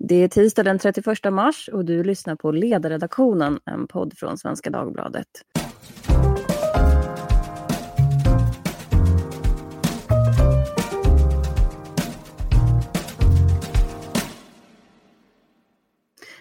Det 0.00 0.14
är 0.14 0.28
tisdag 0.28 0.62
den 0.62 0.78
31 0.78 1.32
mars 1.32 1.68
och 1.72 1.84
du 1.84 2.04
lyssnar 2.04 2.36
på 2.36 2.52
Ledarredaktionen, 2.52 3.60
en 3.64 3.86
podd 3.86 4.14
från 4.16 4.38
Svenska 4.38 4.70
Dagbladet. 4.70 5.26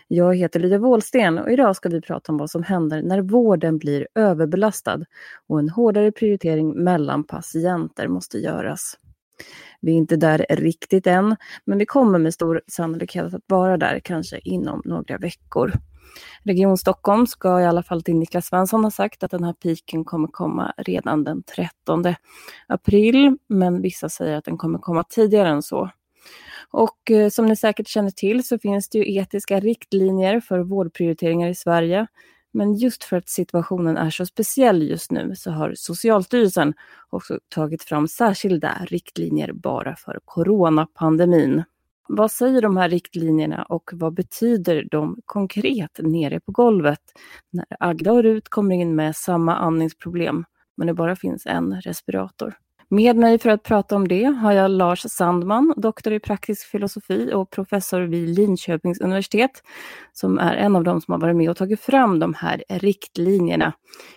Jag 0.07 0.35
heter 0.35 0.59
Lydia 0.59 0.79
Wåhlsten 0.79 1.37
och 1.37 1.51
idag 1.51 1.75
ska 1.75 1.89
vi 1.89 2.01
prata 2.01 2.31
om 2.31 2.37
vad 2.37 2.49
som 2.49 2.63
händer 2.63 3.01
när 3.01 3.21
vården 3.21 3.77
blir 3.77 4.07
överbelastad 4.15 4.99
och 5.47 5.59
en 5.59 5.69
hårdare 5.69 6.11
prioritering 6.11 6.83
mellan 6.83 7.23
patienter 7.23 8.07
måste 8.07 8.37
göras. 8.37 8.97
Vi 9.81 9.91
är 9.91 9.95
inte 9.95 10.15
där 10.15 10.45
riktigt 10.49 11.07
än, 11.07 11.35
men 11.65 11.77
vi 11.77 11.85
kommer 11.85 12.19
med 12.19 12.33
stor 12.33 12.61
sannolikhet 12.67 13.33
att 13.33 13.43
vara 13.47 13.77
där 13.77 13.99
kanske 13.99 14.39
inom 14.43 14.81
några 14.85 15.17
veckor. 15.17 15.73
Region 16.43 16.77
Stockholm 16.77 17.27
ska 17.27 17.61
i 17.61 17.65
alla 17.65 17.83
fall 17.83 18.03
till 18.03 18.15
Niklas 18.15 18.47
Svensson 18.47 18.83
ha 18.83 18.91
sagt 18.91 19.23
att 19.23 19.31
den 19.31 19.43
här 19.43 19.53
piken 19.53 20.05
kommer 20.05 20.27
komma 20.27 20.73
redan 20.77 21.23
den 21.23 21.43
13 21.43 22.15
april, 22.67 23.37
men 23.47 23.81
vissa 23.81 24.09
säger 24.09 24.37
att 24.37 24.45
den 24.45 24.57
kommer 24.57 24.79
komma 24.79 25.03
tidigare 25.03 25.49
än 25.49 25.63
så. 25.63 25.89
Och 26.69 27.11
eh, 27.11 27.29
som 27.29 27.45
ni 27.45 27.55
säkert 27.55 27.87
känner 27.87 28.11
till 28.11 28.47
så 28.47 28.59
finns 28.59 28.89
det 28.89 28.97
ju 28.97 29.17
etiska 29.17 29.59
riktlinjer 29.59 30.39
för 30.39 30.59
vårdprioriteringar 30.59 31.49
i 31.49 31.55
Sverige. 31.55 32.07
Men 32.57 32.73
just 32.73 33.03
för 33.03 33.17
att 33.17 33.29
situationen 33.29 33.97
är 33.97 34.09
så 34.09 34.25
speciell 34.25 34.83
just 34.83 35.11
nu 35.11 35.35
så 35.35 35.51
har 35.51 35.73
Socialstyrelsen 35.75 36.73
också 37.09 37.39
tagit 37.49 37.83
fram 37.83 38.07
särskilda 38.07 38.77
riktlinjer 38.85 39.51
bara 39.53 39.95
för 39.95 40.19
coronapandemin. 40.25 41.63
Vad 42.07 42.31
säger 42.31 42.61
de 42.61 42.77
här 42.77 42.89
riktlinjerna 42.89 43.63
och 43.63 43.89
vad 43.93 44.13
betyder 44.13 44.87
de 44.91 45.17
konkret 45.25 45.99
nere 46.03 46.39
på 46.39 46.51
golvet 46.51 47.01
när 47.49 47.65
Agda 47.79 48.11
och 48.11 48.23
Rut 48.23 48.49
kommer 48.49 48.75
in 48.75 48.95
med 48.95 49.15
samma 49.15 49.55
andningsproblem 49.55 50.45
men 50.77 50.87
det 50.87 50.93
bara 50.93 51.15
finns 51.15 51.45
en 51.45 51.81
respirator? 51.81 52.57
Med 52.89 53.15
mig 53.15 53.39
för 53.39 53.49
att 53.49 53.63
prata 53.63 53.95
om 53.95 54.07
det 54.07 54.23
har 54.23 54.51
jag 54.51 54.71
Lars 54.71 55.05
Sandman, 55.09 55.73
doktor 55.77 56.13
i 56.13 56.19
praktisk 56.19 56.67
filosofi 56.67 57.31
och 57.33 57.49
professor 57.49 58.01
vid 58.01 58.29
Linköpings 58.29 59.01
universitet, 59.01 59.51
som 60.13 60.39
är 60.39 60.55
en 60.55 60.75
av 60.75 60.83
dem 60.83 61.01
som 61.01 61.11
har 61.11 61.19
varit 61.19 61.35
med 61.35 61.49
och 61.49 61.57
tagit 61.57 61.81
fram 61.81 62.19
de 62.19 62.33
här 62.33 62.63
riktlinjerna. 62.69 63.73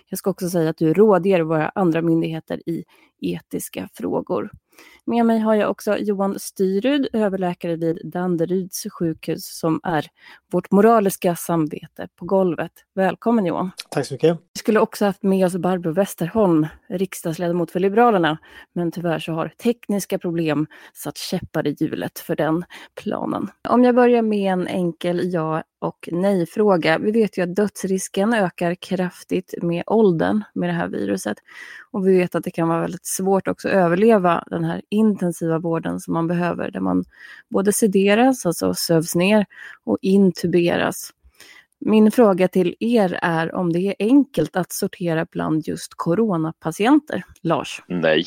Jag 0.08 0.18
ska 0.18 0.30
också 0.30 0.48
säga 0.50 0.70
att 0.70 0.76
du 0.76 0.94
rådger 0.94 1.40
våra 1.40 1.68
andra 1.68 2.02
myndigheter 2.02 2.68
i 2.68 2.84
etiska 3.20 3.88
frågor. 3.94 4.50
Med 5.04 5.26
mig 5.26 5.38
har 5.38 5.54
jag 5.54 5.70
också 5.70 5.96
Johan 5.96 6.38
Styrud, 6.38 7.08
överläkare 7.12 7.76
vid 7.76 8.00
Danderyds 8.04 8.86
sjukhus, 8.90 9.58
som 9.58 9.80
är 9.82 10.06
vårt 10.52 10.70
moraliska 10.70 11.36
samvete 11.36 12.08
på 12.16 12.24
golvet. 12.24 12.72
Välkommen 12.94 13.46
Johan! 13.46 13.70
Tack 13.90 14.06
så 14.06 14.14
mycket! 14.14 14.38
Vi 14.54 14.58
skulle 14.58 14.80
också 14.80 15.04
haft 15.04 15.22
med 15.22 15.46
oss 15.46 15.56
Barbro 15.56 15.92
Westerholm, 15.92 16.66
riksdagsledamot 16.88 17.70
för 17.70 17.80
Liberalerna, 17.80 18.38
men 18.74 18.92
tyvärr 18.92 19.18
så 19.18 19.32
har 19.32 19.52
tekniska 19.62 20.18
problem 20.18 20.66
satt 20.94 21.18
käppar 21.18 21.66
i 21.66 21.76
hjulet 21.80 22.18
för 22.18 22.36
den 22.36 22.64
planen. 23.02 23.48
Om 23.68 23.84
jag 23.84 23.94
börjar 23.94 24.22
med 24.22 24.52
en 24.52 24.66
enkel 24.66 25.32
ja 25.32 25.62
och 25.80 26.08
nej-fråga. 26.12 26.98
Vi 26.98 27.10
vet 27.10 27.38
ju 27.38 27.42
att 27.42 27.56
dödsrisken 27.56 28.34
ökar 28.34 28.74
kraftigt 28.74 29.54
med 29.62 29.84
åldern 29.86 30.44
med 30.54 30.68
det 30.68 30.72
här 30.72 30.88
viruset. 30.88 31.38
Och 31.90 32.06
vi 32.06 32.18
vet 32.18 32.34
att 32.34 32.44
det 32.44 32.50
kan 32.50 32.68
vara 32.68 32.80
väldigt 32.80 33.06
svårt 33.06 33.48
också 33.48 33.68
att 33.68 33.74
överleva 33.74 34.44
den 34.46 34.64
här 34.64 34.82
intensiva 34.88 35.58
vården 35.58 36.00
som 36.00 36.14
man 36.14 36.26
behöver, 36.26 36.70
där 36.70 36.80
man 36.80 37.04
både 37.50 37.72
sederas, 37.72 38.46
alltså 38.46 38.74
sövs 38.74 39.14
ner, 39.14 39.46
och 39.84 39.98
intuberas. 40.00 41.10
Min 41.78 42.10
fråga 42.10 42.48
till 42.48 42.74
er 42.80 43.18
är 43.22 43.54
om 43.54 43.72
det 43.72 43.80
är 43.80 43.94
enkelt 43.98 44.56
att 44.56 44.72
sortera 44.72 45.26
bland 45.30 45.68
just 45.68 45.92
coronapatienter. 45.96 47.24
Lars? 47.42 47.82
Nej. 47.86 48.24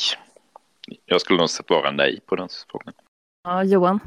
Jag 1.06 1.22
skulle 1.22 1.40
nog 1.40 1.50
svara 1.50 1.92
nej 1.92 2.20
på 2.26 2.36
den 2.36 2.48
frågan. 2.72 2.94
Ja, 3.44 3.64
Johan? 3.64 4.00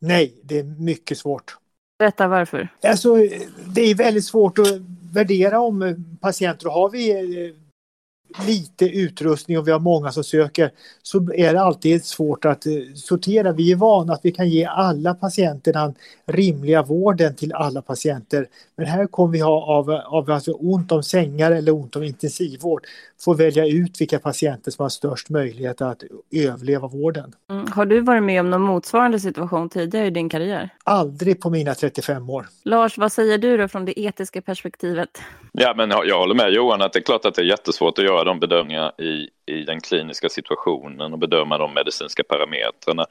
Nej, 0.00 0.40
det 0.44 0.58
är 0.58 0.64
mycket 0.64 1.18
svårt. 1.18 1.59
Berätta 2.00 2.28
varför. 2.28 2.68
Alltså, 2.82 3.16
det 3.66 3.80
är 3.80 3.94
väldigt 3.94 4.24
svårt 4.24 4.58
att 4.58 4.66
värdera 5.12 5.60
om 5.60 6.04
patienter. 6.20 6.68
Har 6.68 6.90
vi 6.90 7.10
eh, 7.10 7.54
lite 8.46 8.84
utrustning 8.84 9.58
och 9.58 9.68
vi 9.68 9.72
har 9.72 9.78
många 9.78 10.12
som 10.12 10.24
söker 10.24 10.70
så 11.02 11.32
är 11.34 11.52
det 11.52 11.60
alltid 11.60 12.04
svårt 12.04 12.44
att 12.44 12.66
eh, 12.66 12.72
sortera. 12.94 13.52
Vi 13.52 13.72
är 13.72 13.76
vana 13.76 14.12
att 14.12 14.20
vi 14.22 14.32
kan 14.32 14.48
ge 14.48 14.64
alla 14.64 15.14
patienter 15.14 15.72
den 15.72 15.94
rimliga 16.26 16.82
vården 16.82 17.36
till 17.36 17.52
alla 17.52 17.82
patienter. 17.82 18.46
Men 18.76 18.86
här 18.86 19.06
kommer 19.06 19.32
vi 19.32 19.40
ha 19.40 19.62
av, 19.62 19.90
av 19.90 20.30
alltså 20.30 20.52
ont 20.52 20.92
om 20.92 21.02
sängar 21.02 21.50
eller 21.50 21.74
ont 21.74 21.96
om 21.96 22.02
intensivvård 22.02 22.86
få 23.20 23.34
välja 23.34 23.66
ut 23.66 24.00
vilka 24.00 24.18
patienter 24.18 24.70
som 24.70 24.82
har 24.82 24.88
störst 24.88 25.30
möjlighet 25.30 25.80
att 25.80 26.02
överleva 26.32 26.88
vården. 26.88 27.32
Mm. 27.50 27.66
Har 27.72 27.86
du 27.86 28.00
varit 28.00 28.22
med 28.22 28.40
om 28.40 28.50
någon 28.50 28.62
motsvarande 28.62 29.20
situation 29.20 29.68
tidigare 29.68 30.06
i 30.06 30.10
din 30.10 30.28
karriär? 30.28 30.70
Aldrig 30.84 31.40
på 31.40 31.50
mina 31.50 31.74
35 31.74 32.30
år. 32.30 32.46
Lars, 32.64 32.98
vad 32.98 33.12
säger 33.12 33.38
du 33.38 33.56
då 33.56 33.68
från 33.68 33.84
det 33.84 34.00
etiska 34.00 34.42
perspektivet? 34.42 35.22
Ja, 35.52 35.74
men 35.76 35.90
jag 35.90 36.18
håller 36.18 36.34
med 36.34 36.52
Johan 36.52 36.82
att 36.82 36.92
det 36.92 36.98
är 36.98 37.02
klart 37.02 37.24
att 37.24 37.34
det 37.34 37.42
är 37.42 37.46
jättesvårt 37.46 37.98
att 37.98 38.04
göra 38.04 38.19
de 38.24 38.40
bedömningar 38.40 39.00
i, 39.00 39.28
i 39.46 39.62
den 39.62 39.80
kliniska 39.80 40.28
situationen 40.28 41.12
och 41.12 41.18
bedöma 41.18 41.58
de 41.58 41.74
medicinska 41.74 42.22
parametrarna. 42.24 43.06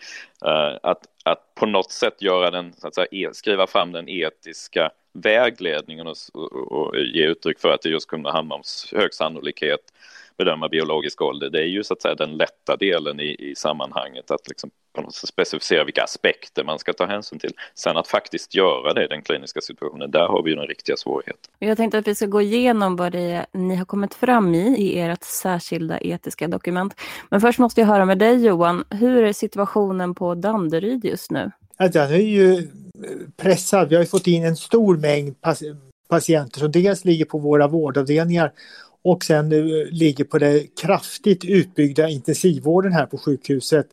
Eh, 0.45 0.77
att, 0.83 0.99
att 1.23 1.55
på 1.55 1.65
något 1.65 1.91
sätt 1.91 2.21
göra 2.21 2.51
den, 2.51 2.73
så 2.73 2.87
att 2.87 2.95
säga, 2.95 3.07
e, 3.11 3.29
skriva 3.33 3.67
fram 3.67 3.91
den 3.91 4.09
etiska 4.09 4.91
vägledningen 5.13 6.07
och, 6.07 6.15
och, 6.33 6.71
och, 6.71 6.97
ge 6.97 7.25
uttryck 7.25 7.59
för 7.59 7.69
att 7.69 7.81
det 7.81 7.89
just 7.89 8.09
kunde 8.09 8.31
handla 8.31 8.55
om 8.55 8.61
hög 8.91 9.13
sannolikhet 9.13 9.81
bedöma 10.39 10.69
biologisk 10.69 11.21
ålder. 11.21 11.49
Det 11.49 11.59
är 11.59 11.67
ju 11.67 11.83
så 11.83 11.93
att 11.93 12.01
säga 12.01 12.15
den 12.15 12.37
lätta 12.37 12.75
delen 12.77 13.19
i, 13.19 13.35
i 13.39 13.55
sammanhanget 13.55 14.31
att 14.31 14.47
liksom 14.47 14.69
på 14.93 15.01
något 15.01 15.15
sätt 15.15 15.29
specificera 15.29 15.83
vilka 15.83 16.03
aspekter 16.03 16.63
man 16.63 16.79
ska 16.79 16.93
ta 16.93 17.05
hänsyn 17.05 17.39
till. 17.39 17.53
Sen 17.75 17.97
att 17.97 18.07
faktiskt 18.07 18.55
göra 18.55 18.93
det 18.93 19.03
i 19.03 19.07
den 19.07 19.21
kliniska 19.21 19.61
situationen, 19.61 20.11
där 20.11 20.27
har 20.27 20.43
vi 20.43 20.49
ju 20.49 20.55
den 20.55 20.67
riktiga 20.67 20.97
svårigheten. 20.97 21.51
Jag 21.59 21.77
tänkte 21.77 21.97
att 21.97 22.07
vi 22.07 22.15
ska 22.15 22.25
gå 22.25 22.41
igenom 22.41 22.95
vad 22.95 23.11
det 23.11 23.19
är 23.19 23.45
ni 23.51 23.75
har 23.75 23.85
kommit 23.85 24.13
fram 24.13 24.55
i, 24.55 24.77
i 24.77 24.99
ert 24.99 25.23
särskilda 25.23 25.99
etiska 25.99 26.47
dokument. 26.47 26.95
Men 27.29 27.41
först 27.41 27.59
måste 27.59 27.81
jag 27.81 27.87
höra 27.87 28.05
med 28.05 28.17
dig 28.17 28.45
Johan, 28.45 28.83
hur 28.89 29.23
är 29.23 29.33
situationen 29.33 30.15
på 30.15 30.35
Danderyd 30.35 31.05
just 31.05 31.31
nu? 31.31 31.51
Ja, 31.77 31.87
den 31.87 32.11
är 32.11 32.17
ju 32.17 32.67
pressad. 33.37 33.89
Vi 33.89 33.95
har 33.95 34.03
ju 34.03 34.07
fått 34.07 34.27
in 34.27 34.45
en 34.45 34.55
stor 34.55 34.97
mängd 34.97 35.35
patienter 36.09 36.59
som 36.59 36.71
dels 36.71 37.05
ligger 37.05 37.25
på 37.25 37.37
våra 37.37 37.67
vårdavdelningar 37.67 38.51
och 39.11 39.23
sen 39.23 39.49
ligger 39.89 40.23
på 40.23 40.37
det 40.37 40.75
kraftigt 40.81 41.45
utbyggda 41.45 42.09
intensivvården 42.09 42.91
här 42.91 43.05
på 43.05 43.17
sjukhuset. 43.17 43.87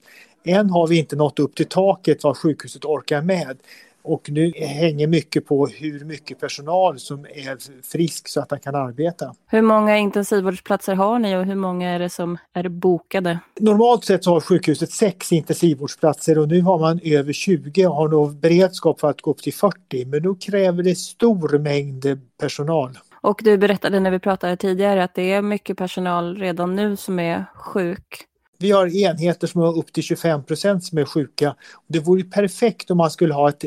Än 0.44 0.70
har 0.70 0.86
vi 0.86 0.98
inte 0.98 1.16
nått 1.16 1.38
upp 1.38 1.54
till 1.54 1.66
taket 1.66 2.24
vad 2.24 2.36
sjukhuset 2.36 2.84
orkar 2.84 3.22
med. 3.22 3.56
Och 4.02 4.30
nu 4.30 4.52
hänger 4.56 5.06
mycket 5.06 5.46
på 5.46 5.66
hur 5.66 6.04
mycket 6.04 6.40
personal 6.40 6.98
som 6.98 7.24
är 7.24 7.82
frisk 7.82 8.28
så 8.28 8.40
att 8.40 8.48
den 8.48 8.60
kan 8.60 8.74
arbeta. 8.74 9.34
Hur 9.46 9.62
många 9.62 9.98
intensivvårdsplatser 9.98 10.94
har 10.94 11.18
ni 11.18 11.36
och 11.36 11.44
hur 11.44 11.54
många 11.54 11.90
är 11.90 11.98
det 11.98 12.08
som 12.08 12.38
är 12.52 12.68
bokade? 12.68 13.38
Normalt 13.60 14.04
sett 14.04 14.26
har 14.26 14.40
sjukhuset 14.40 14.90
sex 14.90 15.32
intensivvårdsplatser 15.32 16.38
och 16.38 16.48
nu 16.48 16.60
har 16.60 16.78
man 16.78 17.00
över 17.04 17.32
20 17.32 17.86
och 17.86 17.94
har 17.94 18.08
nog 18.08 18.36
beredskap 18.36 19.00
för 19.00 19.10
att 19.10 19.20
gå 19.20 19.30
upp 19.30 19.42
till 19.42 19.54
40. 19.54 20.04
Men 20.04 20.22
då 20.22 20.34
kräver 20.34 20.82
det 20.82 20.94
stor 20.94 21.58
mängd 21.58 22.20
personal. 22.40 22.98
Och 23.26 23.40
du 23.44 23.58
berättade 23.58 24.00
när 24.00 24.10
vi 24.10 24.18
pratade 24.18 24.56
tidigare 24.56 25.04
att 25.04 25.14
det 25.14 25.32
är 25.32 25.42
mycket 25.42 25.76
personal 25.76 26.36
redan 26.36 26.76
nu 26.76 26.96
som 26.96 27.18
är 27.18 27.44
sjuk. 27.54 28.24
Vi 28.58 28.70
har 28.70 28.96
enheter 28.96 29.46
som 29.46 29.60
har 29.60 29.78
upp 29.78 29.92
till 29.92 30.02
25 30.02 30.44
procent 30.44 30.84
som 30.84 30.98
är 30.98 31.04
sjuka. 31.04 31.54
Det 31.86 32.00
vore 32.00 32.24
perfekt 32.24 32.90
om 32.90 32.96
man 32.98 33.10
skulle 33.10 33.34
ha 33.34 33.48
ett, 33.48 33.64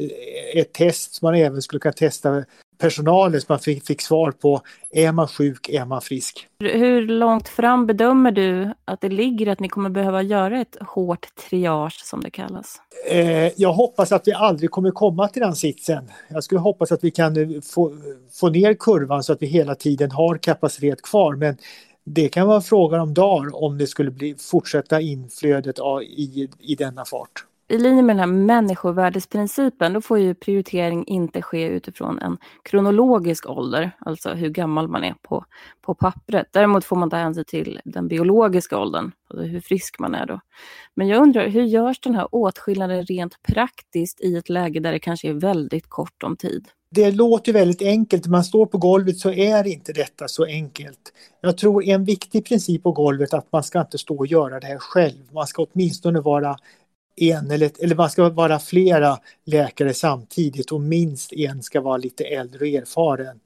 ett 0.56 0.74
test 0.74 1.14
som 1.14 1.26
man 1.26 1.36
även 1.36 1.62
skulle 1.62 1.80
kunna 1.80 1.94
testa 1.94 2.46
personalen 2.80 3.42
så 3.42 3.46
man 3.50 3.60
fick, 3.60 3.86
fick 3.86 4.02
svar 4.02 4.32
på 4.32 4.62
är 4.90 5.12
man 5.12 5.28
sjuk, 5.28 5.70
är 5.70 5.86
man 5.86 6.02
frisk. 6.02 6.48
Hur 6.60 7.02
långt 7.02 7.48
fram 7.48 7.86
bedömer 7.86 8.32
du 8.32 8.74
att 8.86 9.02
det 9.02 9.10
ligger 9.10 9.48
att 9.48 9.60
ni 9.60 9.70
kommer 9.70 9.90
behöva 9.90 10.22
göra 10.22 10.62
ett 10.62 10.78
hårt 10.82 11.28
triage 11.50 12.02
som 12.04 12.22
det 12.22 12.30
kallas? 12.30 12.82
Eh, 13.10 13.52
jag 13.56 13.74
hoppas 13.74 14.12
att 14.12 14.28
vi 14.28 14.34
aldrig 14.34 14.72
kommer 14.72 14.92
komma 14.92 15.28
till 15.28 15.42
den 15.42 15.56
sitsen. 15.56 16.12
Jag 16.30 16.44
skulle 16.44 16.62
hoppas 16.62 16.92
att 16.92 17.04
vi 17.04 17.12
kan 17.12 17.62
få, 17.62 17.94
få 18.40 18.50
ner 18.50 18.74
kurvan 18.74 19.24
så 19.24 19.34
att 19.34 19.42
vi 19.42 19.48
hela 19.48 19.76
tiden 19.76 20.12
har 20.12 20.38
kapacitet 20.38 21.02
kvar 21.02 21.36
men 21.36 21.58
det 22.04 22.30
kan 22.30 22.48
vara 22.48 22.62
frågan 22.62 23.00
om 23.00 23.14
dagar 23.14 23.64
om 23.64 23.78
det 23.78 23.88
skulle 23.88 24.12
bli, 24.12 24.36
fortsätta 24.40 25.02
inflödet 25.02 25.76
i, 26.02 26.50
i 26.60 26.76
denna 26.76 27.06
fart 27.06 27.46
i 27.70 27.78
linje 27.78 28.02
med 28.02 28.16
den 28.16 28.20
här 28.20 28.36
människovärdesprincipen, 28.38 29.94
då 29.94 30.02
får 30.02 30.20
ju 30.20 30.36
prioritering 30.36 31.08
inte 31.08 31.42
ske 31.42 31.68
utifrån 31.68 32.20
en 32.20 32.38
kronologisk 32.64 33.50
ålder, 33.50 33.92
alltså 34.00 34.30
hur 34.30 34.50
gammal 34.50 34.88
man 34.88 35.04
är 35.04 35.16
på, 35.22 35.46
på 35.82 35.96
pappret. 35.96 36.48
Däremot 36.52 36.86
får 36.86 36.96
man 36.96 37.10
ta 37.10 37.18
hänsyn 37.18 37.46
till 37.48 37.82
den 37.86 38.08
biologiska 38.08 38.78
åldern, 38.78 39.12
alltså 39.30 39.46
hur 39.46 39.62
frisk 39.62 40.00
man 40.00 40.16
är 40.16 40.26
då. 40.26 40.40
Men 40.96 41.08
jag 41.08 41.22
undrar, 41.22 41.48
hur 41.48 41.64
görs 41.64 42.00
den 42.00 42.16
här 42.16 42.28
åtskillnaden 42.32 43.06
rent 43.06 43.44
praktiskt 43.44 44.22
i 44.22 44.36
ett 44.36 44.50
läge 44.50 44.80
där 44.80 44.92
det 44.92 45.00
kanske 45.00 45.30
är 45.30 45.34
väldigt 45.34 45.90
kort 45.90 46.24
om 46.24 46.38
tid? 46.38 46.68
det 46.92 47.12
låter 47.12 47.54
väldigt 47.54 47.82
enkelt. 47.82 48.26
När 48.26 48.32
man 48.32 48.44
står 48.44 48.66
på 48.66 48.78
golvet 48.78 49.18
så 49.18 49.32
är 49.32 49.68
inte 49.68 49.94
detta 49.94 50.28
så 50.28 50.46
enkelt. 50.46 51.14
Jag 51.42 51.58
tror 51.58 51.84
en 51.84 52.04
viktig 52.04 52.46
princip 52.46 52.84
på 52.84 52.92
golvet 52.92 53.34
är 53.34 53.38
att 53.38 53.52
man 53.52 53.64
ska 53.64 53.82
inte 53.82 53.98
stå 53.98 54.18
och 54.18 54.28
göra 54.28 54.60
det 54.60 54.68
här 54.68 54.78
själv. 54.78 55.34
Man 55.34 55.48
ska 55.48 55.66
åtminstone 55.72 56.20
vara 56.20 56.56
en 57.22 57.52
eller, 57.52 57.72
eller 57.80 57.96
man 57.96 58.10
ska 58.10 58.30
vara 58.30 58.60
flera 58.60 59.18
läkare 59.46 59.94
samtidigt 59.94 60.72
och 60.72 60.82
minst 60.82 61.34
en 61.34 61.64
ska 61.64 61.82
vara 61.82 61.98
lite 61.98 62.24
äldre 62.24 62.60
och 62.60 62.68
erfaren. 62.68 63.40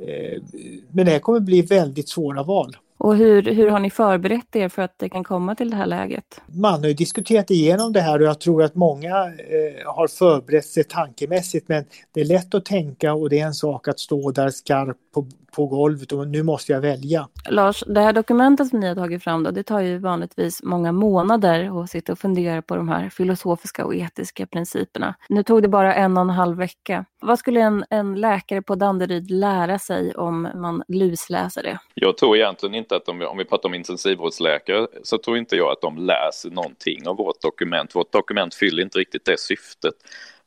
Eh, 0.00 0.42
men 0.90 1.06
det 1.06 1.12
här 1.12 1.18
kommer 1.18 1.40
bli 1.40 1.62
väldigt 1.62 2.08
svåra 2.08 2.42
val. 2.42 2.76
Och 2.98 3.16
hur, 3.16 3.42
hur 3.42 3.70
har 3.70 3.78
ni 3.78 3.90
förberett 3.90 4.56
er 4.56 4.68
för 4.68 4.82
att 4.82 4.98
det 4.98 5.08
kan 5.08 5.24
komma 5.24 5.54
till 5.54 5.70
det 5.70 5.76
här 5.76 5.86
läget? 5.86 6.40
Man 6.46 6.80
har 6.80 6.88
ju 6.88 6.94
diskuterat 6.94 7.50
igenom 7.50 7.92
det 7.92 8.00
här 8.00 8.18
och 8.20 8.26
jag 8.26 8.40
tror 8.40 8.62
att 8.62 8.74
många 8.74 9.16
eh, 9.26 9.94
har 9.94 10.08
förberett 10.08 10.66
sig 10.66 10.84
tankemässigt 10.84 11.68
men 11.68 11.84
det 12.12 12.20
är 12.20 12.24
lätt 12.24 12.54
att 12.54 12.64
tänka 12.64 13.14
och 13.14 13.30
det 13.30 13.40
är 13.40 13.46
en 13.46 13.54
sak 13.54 13.88
att 13.88 14.00
stå 14.00 14.30
där 14.30 14.50
skarp 14.50 14.96
på, 15.14 15.26
på 15.58 15.66
golvet 15.66 16.12
och 16.12 16.28
nu 16.28 16.42
måste 16.42 16.72
jag 16.72 16.80
välja. 16.80 17.28
Lars, 17.50 17.84
det 17.86 18.00
här 18.00 18.12
dokumentet 18.12 18.68
som 18.68 18.80
ni 18.80 18.88
har 18.88 18.94
tagit 18.94 19.24
fram 19.24 19.42
då, 19.42 19.50
det 19.50 19.62
tar 19.62 19.80
ju 19.80 19.98
vanligtvis 19.98 20.62
många 20.62 20.92
månader 20.92 21.82
att 21.82 21.90
sitta 21.90 22.12
och 22.12 22.18
fundera 22.18 22.62
på 22.62 22.76
de 22.76 22.88
här 22.88 23.08
filosofiska 23.08 23.84
och 23.84 23.94
etiska 23.94 24.46
principerna. 24.46 25.14
Nu 25.28 25.42
tog 25.42 25.62
det 25.62 25.68
bara 25.68 25.94
en 25.94 26.16
och 26.16 26.22
en 26.22 26.30
halv 26.30 26.56
vecka. 26.56 27.04
Vad 27.20 27.38
skulle 27.38 27.60
en, 27.60 27.84
en 27.90 28.14
läkare 28.14 28.62
på 28.62 28.74
Danderyd 28.74 29.30
lära 29.30 29.78
sig 29.78 30.14
om 30.14 30.48
man 30.54 30.82
lusläser 30.88 31.62
det? 31.62 31.78
Jag 31.94 32.16
tror 32.16 32.36
egentligen 32.36 32.74
inte 32.74 32.96
att 32.96 33.06
de, 33.06 33.22
om 33.22 33.38
vi 33.38 33.44
pratar 33.44 33.68
om 33.68 33.74
intensivvårdsläkare 33.74 34.86
så 35.02 35.18
tror 35.18 35.38
inte 35.38 35.56
jag 35.56 35.72
att 35.72 35.80
de 35.80 35.98
läser 35.98 36.50
någonting 36.50 37.08
av 37.08 37.16
vårt 37.16 37.40
dokument. 37.40 37.94
Vårt 37.94 38.12
dokument 38.12 38.54
fyller 38.54 38.82
inte 38.82 38.98
riktigt 38.98 39.24
det 39.24 39.40
syftet. 39.40 39.94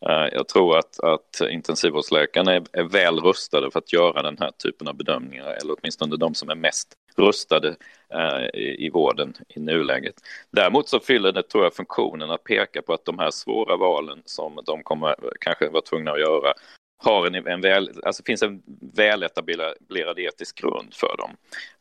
Eh, 0.10 0.28
jag 0.32 0.48
tror 0.48 0.78
att, 0.78 1.00
att 1.00 1.42
intensivvårdsläkarna 1.50 2.54
är, 2.54 2.64
är 2.72 2.84
väl 2.84 3.20
rustade 3.20 3.72
för 3.72 3.80
att 3.80 3.94
göra 3.94 4.22
den 4.22 4.38
här 4.40 4.52
typen 4.52 4.88
av 4.88 4.96
bedömningar, 4.96 5.46
eller 5.46 5.76
åtminstone 5.80 6.18
de 6.18 6.36
som 6.36 6.50
är 6.50 6.56
mest 6.56 6.94
rustade 7.16 7.76
eh, 8.14 8.60
i, 8.62 8.86
i 8.86 8.90
vården 8.90 9.34
i 9.48 9.60
nuläget. 9.60 10.16
Däremot 10.52 10.90
så 10.90 11.00
fyller 11.00 11.32
det, 11.32 11.44
tror 11.44 11.64
jag, 11.64 11.74
funktionen 11.74 12.32
att 12.32 12.44
peka 12.44 12.82
på 12.82 12.94
att 12.94 13.06
de 13.06 13.20
här 13.20 13.32
svåra 13.32 13.78
valen 13.78 14.22
som 14.26 14.60
de 14.66 14.84
kommer 14.84 15.16
kanske 15.40 15.70
vara 15.70 15.82
tvungna 15.82 16.12
att 16.12 16.20
göra 16.20 16.54
har 17.04 17.28
en, 17.28 17.48
en 17.48 17.62
väl, 17.62 17.92
alltså 18.04 18.24
finns 18.24 18.44
en 18.44 18.62
väletablerad 18.96 20.20
etisk 20.20 20.62
grund 20.62 20.94
för 20.94 21.18
dem. 21.18 21.32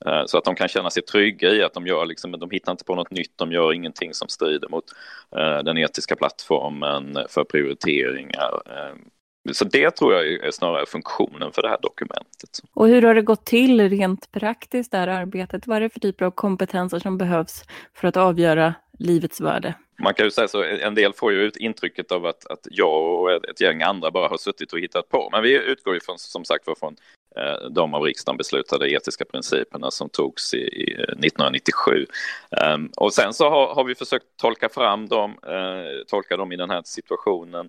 Eh, 0.06 0.26
så 0.26 0.38
att 0.38 0.44
de 0.44 0.55
kan 0.55 0.69
känna 0.69 0.90
sig 0.90 1.02
trygga 1.02 1.49
i 1.50 1.62
att 1.62 1.75
de 1.75 1.87
gör, 1.87 2.06
liksom, 2.06 2.32
de 2.32 2.50
hittar 2.50 2.72
inte 2.72 2.84
på 2.84 2.94
något 2.94 3.11
nytt, 3.11 3.32
de 3.37 3.52
gör 3.52 3.72
ingenting 3.72 4.14
som 4.14 4.28
strider 4.28 4.69
mot 4.69 4.84
eh, 5.37 5.58
den 5.58 5.78
etiska 5.78 6.17
plattformen 6.17 7.19
för 7.28 7.44
prioriteringar. 7.44 8.62
Eh, 8.67 8.96
så 9.52 9.64
det 9.64 9.90
tror 9.90 10.14
jag 10.14 10.26
är 10.26 10.50
snarare 10.50 10.87
funktionen 10.87 11.52
för 11.52 11.62
det 11.62 11.69
här 11.69 11.78
dokumentet. 11.82 12.61
Och 12.75 12.88
hur 12.88 13.02
har 13.02 13.14
det 13.14 13.22
gått 13.22 13.44
till 13.44 13.88
rent 13.88 14.32
praktiskt, 14.32 14.93
det 14.93 14.99
här 14.99 15.08
arbetet? 15.08 15.67
Vad 15.67 15.76
är 15.76 15.81
det 15.81 15.90
för 15.90 16.00
typer 16.00 16.25
av 16.25 16.31
kompetenser 16.31 16.99
som 16.99 17.19
behövs 17.19 17.64
för 17.94 18.08
att 18.08 18.17
avgöra 18.17 18.75
livets 18.99 19.40
värde? 19.40 19.75
Man 20.00 20.14
kan 20.14 20.26
ju 20.26 20.31
säga 20.31 20.49
så, 20.49 20.62
en 20.62 20.94
del 20.94 21.12
får 21.12 21.32
ju 21.32 21.43
ut 21.43 21.56
intrycket 21.56 22.12
av 22.12 22.26
att, 22.26 22.47
att 22.47 22.67
jag 22.70 23.20
och 23.20 23.32
ett 23.32 23.61
gäng 23.61 23.82
andra 23.82 24.11
bara 24.11 24.29
har 24.29 24.37
suttit 24.37 24.73
och 24.73 24.79
hittat 24.79 25.08
på. 25.08 25.29
Men 25.32 25.43
vi 25.43 25.52
utgår 25.52 25.94
ju 25.94 26.00
från, 26.00 26.19
som 26.19 26.44
sagt 26.44 26.64
från 26.64 26.97
Eh, 27.37 27.71
de 27.71 27.94
av 27.94 28.03
riksdagen 28.03 28.37
beslutade 28.37 28.93
etiska 28.93 29.25
principerna 29.25 29.91
som 29.91 30.09
togs 30.09 30.55
i, 30.55 30.94
1997. 30.99 32.06
Eh, 32.50 32.73
ehm, 32.73 32.91
och 32.97 33.12
sen 33.12 33.32
så 33.35 33.50
har, 33.50 33.85
vi 33.85 33.94
försökt 33.94 34.27
tolka 34.37 34.69
fram 34.69 35.09
dem, 35.09 35.31
eh, 35.31 36.06
tolka 36.06 36.37
dem 36.37 36.53
i 36.53 36.56
den 36.56 36.71
här 36.71 36.82
situationen. 36.85 37.69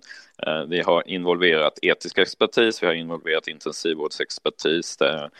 Vi 0.68 0.80
har 0.80 1.08
involverat 1.08 1.78
etisk 1.82 2.18
expertis, 2.18 2.82
vi 2.82 2.86
har 2.86 2.94
involverat 2.94 3.48
intensivvårdsexpertis. 3.48 4.96
Där, 4.96 5.30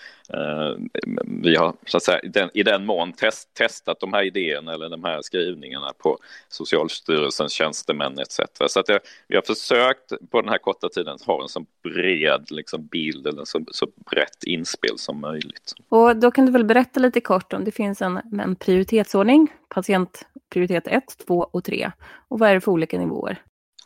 vi 1.42 1.56
har 1.56 1.74
så 1.86 1.96
att 1.96 2.02
säga, 2.02 2.20
i, 2.20 2.28
den, 2.28 2.50
i 2.54 2.62
den 2.62 2.86
mån 2.86 3.12
test, 3.12 3.54
testat 3.54 4.00
de 4.00 4.12
här 4.12 4.22
idéerna 4.22 4.72
eller 4.72 4.88
de 4.88 5.04
här 5.04 5.22
skrivningarna 5.22 5.92
på 5.98 6.18
Socialstyrelsens 6.48 7.52
tjänstemän 7.52 8.18
etc. 8.18 8.40
Så 8.66 8.80
att 8.80 8.88
jag, 8.88 9.00
vi 9.28 9.34
har 9.34 9.42
försökt 9.42 10.12
på 10.30 10.40
den 10.40 10.50
här 10.50 10.58
korta 10.58 10.88
tiden 10.88 11.18
ha 11.26 11.42
en 11.42 11.48
så 11.48 11.66
bred 11.82 12.46
liksom, 12.50 12.86
bild 12.86 13.26
eller 13.26 13.44
så, 13.44 13.60
så 13.70 13.86
brett 14.12 14.44
inspel 14.44 14.98
som 14.98 15.20
möjligt. 15.20 15.72
Och 15.88 16.16
då 16.16 16.30
kan 16.30 16.46
du 16.46 16.52
väl 16.52 16.64
berätta 16.64 17.00
lite 17.00 17.20
kort 17.20 17.52
om 17.52 17.64
det 17.64 17.70
finns 17.70 18.02
en, 18.02 18.20
en 18.40 18.56
prioritetsordning, 18.56 19.52
patientprioritet 19.68 20.86
1, 20.86 21.04
2 21.26 21.48
och 21.52 21.64
3. 21.64 21.92
Och 22.28 22.38
vad 22.38 22.50
är 22.50 22.54
det 22.54 22.60
för 22.60 22.72
olika 22.72 22.98
nivåer? 22.98 23.42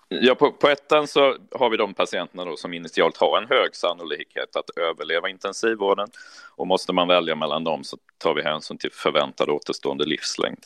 Ja, 0.08 0.34
på, 0.34 0.52
på 0.52 0.69
ettan 0.69 1.06
så 1.06 1.37
har 1.50 1.70
vi 1.70 1.76
de 1.76 1.94
patienterna 1.94 2.44
då 2.44 2.56
som 2.56 2.75
initialt 2.75 3.17
har 3.17 3.38
en 3.38 3.49
hög 3.49 3.76
sannolikhet 3.76 4.56
att 4.56 4.70
överleva 4.78 5.28
intensivvården. 5.28 6.08
Och 6.56 6.67
måste 6.67 6.93
man 6.93 7.08
välja 7.08 7.37
mellan 7.37 7.64
dem 7.64 7.84
så 7.84 7.96
tar 8.19 8.34
vi 8.34 8.43
hänsyn 8.43 8.78
till 8.78 8.93
förväntad 8.93 9.50
återstående 9.50 10.05
livslängd. 10.05 10.58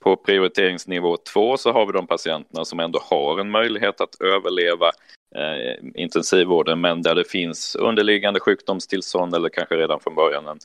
På 0.00 0.16
prioriteringsnivå 0.16 1.16
2 1.16 1.56
så 1.56 1.72
har 1.72 1.86
vi 1.86 1.92
de 1.92 2.06
patienterna 2.06 2.64
som 2.64 2.80
ändå 2.80 2.98
har 3.02 3.40
en 3.40 3.50
möjlighet 3.50 4.00
att 4.00 4.20
överleva 4.20 4.90
Eh, 5.34 5.74
intensivvården 5.94 6.80
men 6.80 7.02
där 7.02 7.14
det 7.14 7.24
finns 7.24 7.76
underliggande 7.76 8.40
sjukdomstillstånd 8.40 9.34
eller 9.34 9.48
kanske 9.48 9.74
redan 9.74 10.00
från 10.00 10.14
början 10.14 10.46
en 10.46 10.58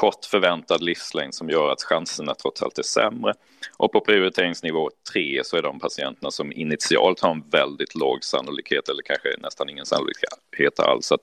kort 0.00 0.24
förväntad 0.24 0.82
livslängd 0.82 1.34
som 1.34 1.50
gör 1.50 1.72
att 1.72 1.82
chanserna 1.82 2.34
trots 2.34 2.62
allt 2.62 2.78
är 2.78 2.82
sämre. 2.82 3.34
Och 3.76 3.92
på 3.92 4.00
prioriteringsnivå 4.00 4.90
3 5.12 5.40
så 5.44 5.56
är 5.56 5.62
de 5.62 5.80
patienterna 5.80 6.30
som 6.30 6.52
initialt 6.52 7.20
har 7.20 7.30
en 7.30 7.42
väldigt 7.50 7.94
låg 7.94 8.24
sannolikhet 8.24 8.88
eller 8.88 9.02
kanske 9.02 9.28
nästan 9.42 9.68
ingen 9.68 9.86
sannolikhet 9.86 10.80
alls 10.80 11.12
att 11.12 11.20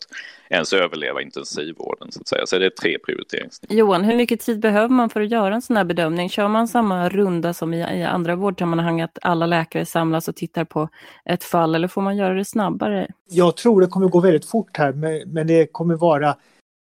ens 0.49 0.73
överleva 0.73 1.21
intensivvården 1.21 2.11
så 2.11 2.21
att 2.21 2.27
säga. 2.27 2.45
Så 2.45 2.57
det 2.57 2.65
är 2.65 2.69
tre 2.69 2.97
prioriteringsnivåer. 3.05 3.77
Johan, 3.77 4.03
hur 4.03 4.15
mycket 4.15 4.39
tid 4.39 4.59
behöver 4.59 4.89
man 4.89 5.09
för 5.09 5.21
att 5.21 5.31
göra 5.31 5.55
en 5.55 5.61
sån 5.61 5.77
här 5.77 5.83
bedömning? 5.83 6.29
Kör 6.29 6.47
man 6.47 6.67
samma 6.67 7.09
runda 7.09 7.53
som 7.53 7.73
i, 7.73 7.99
i 7.99 8.03
andra 8.03 8.35
vårdsammanhang 8.35 9.01
att 9.01 9.17
alla 9.21 9.45
läkare 9.45 9.85
samlas 9.85 10.27
och 10.27 10.35
tittar 10.35 10.65
på 10.65 10.89
ett 11.25 11.43
fall 11.43 11.75
eller 11.75 11.87
får 11.87 12.01
man 12.01 12.17
göra 12.17 12.33
det 12.33 12.45
snabbare? 12.45 13.07
Jag 13.29 13.57
tror 13.57 13.81
det 13.81 13.87
kommer 13.87 14.07
gå 14.07 14.19
väldigt 14.19 14.45
fort 14.45 14.77
här 14.77 14.93
men 15.25 15.47
det 15.47 15.71
kommer 15.71 15.95
vara 15.95 16.35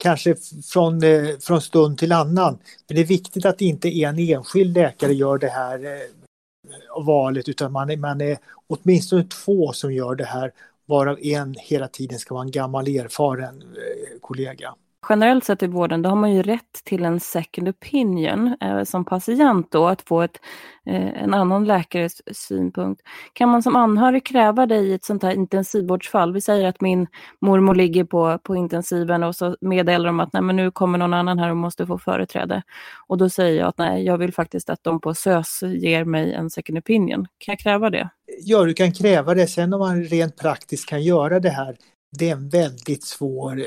kanske 0.02 0.36
från, 0.66 1.04
eh, 1.04 1.38
från 1.40 1.62
stund 1.62 1.98
till 1.98 2.12
annan. 2.12 2.60
Men 2.88 2.96
det 2.96 3.02
är 3.02 3.06
viktigt 3.06 3.46
att 3.46 3.62
inte 3.62 3.90
en 3.90 4.20
enskild 4.20 4.78
läkare 4.78 5.14
gör 5.14 5.38
det 5.38 5.50
här 5.50 5.86
eh, 5.86 7.04
valet 7.06 7.50
utan 7.50 7.72
man 7.72 7.90
är, 7.90 7.98
man 7.98 8.22
är 8.22 8.38
åtminstone 8.68 9.24
två 9.24 9.74
som 9.74 9.94
gör 9.94 10.16
det 10.16 10.26
här 10.26 10.52
varav 10.86 11.20
en 11.22 11.56
hela 11.60 11.88
tiden 11.88 12.20
ska 12.20 12.34
vara 12.34 12.44
en 12.44 12.52
gammal 12.52 12.88
erfaren 12.88 13.62
eh, 13.62 14.20
kollega 14.22 14.76
generellt 15.10 15.44
sett 15.44 15.64
i 15.64 15.68
vården, 15.68 16.02
då 16.02 16.10
har 16.10 16.16
man 16.16 16.32
ju 16.32 16.42
rätt 16.42 16.84
till 16.84 17.06
en 17.06 17.20
second 17.20 17.70
opinion 17.70 18.56
eh, 18.62 18.84
som 18.84 19.06
patient 19.06 19.72
då, 19.72 19.88
att 19.88 20.02
få 20.02 20.22
ett, 20.22 20.40
eh, 20.86 21.24
en 21.24 21.34
annan 21.34 21.66
läkares 21.66 22.22
synpunkt. 22.38 23.02
Kan 23.34 23.50
man 23.50 23.64
som 23.64 23.76
anhörig 23.76 24.26
kräva 24.26 24.66
det 24.66 24.76
i 24.76 24.94
ett 24.94 25.06
sånt 25.06 25.24
här 25.24 25.32
intensivvårdsfall? 25.32 26.34
Vi 26.34 26.42
säger 26.42 26.68
att 26.68 26.82
min 26.82 27.08
mormor 27.42 27.76
ligger 27.76 28.04
på, 28.04 28.40
på 28.44 28.56
intensiven 28.56 29.24
och 29.24 29.36
så 29.36 29.56
meddelar 29.62 30.06
de 30.06 30.20
att 30.20 30.34
nej, 30.34 30.42
men 30.42 30.56
nu 30.56 30.72
kommer 30.72 30.98
någon 30.98 31.14
annan 31.14 31.40
här 31.40 31.50
och 31.50 31.58
måste 31.58 31.86
få 31.88 31.98
företräde. 31.98 32.64
Och 33.08 33.18
då 33.18 33.30
säger 33.30 33.60
jag 33.60 33.68
att 33.68 33.78
nej, 33.78 34.06
jag 34.06 34.18
vill 34.18 34.34
faktiskt 34.34 34.70
att 34.70 34.84
de 34.84 35.02
på 35.02 35.14
SÖS 35.14 35.64
ger 35.64 36.04
mig 36.04 36.34
en 36.34 36.50
second 36.50 36.78
opinion. 36.78 37.28
Kan 37.38 37.52
jag 37.52 37.60
kräva 37.60 37.90
det? 37.90 38.10
Ja, 38.40 38.64
du 38.64 38.74
kan 38.74 38.94
kräva 38.94 39.34
det. 39.34 39.48
Sen 39.48 39.74
om 39.74 39.80
man 39.80 40.04
rent 40.04 40.38
praktiskt 40.38 40.90
kan 40.90 41.04
göra 41.04 41.40
det 41.40 41.50
här 41.50 41.76
det 42.18 42.30
är 42.30 42.32
en 42.32 42.50
väldigt 42.50 43.04
svår 43.04 43.60
eh, 43.60 43.66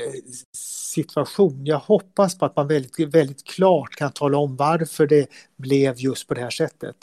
situation. 0.93 1.65
Jag 1.65 1.79
hoppas 1.79 2.37
på 2.37 2.45
att 2.45 2.55
man 2.55 2.67
väldigt, 2.67 3.13
väldigt 3.15 3.43
klart 3.43 3.95
kan 3.95 4.11
tala 4.11 4.37
om 4.37 4.55
varför 4.55 5.07
det 5.07 5.27
blev 5.57 5.95
just 5.97 6.27
på 6.27 6.33
det 6.33 6.41
här 6.41 6.49
sättet. 6.49 6.95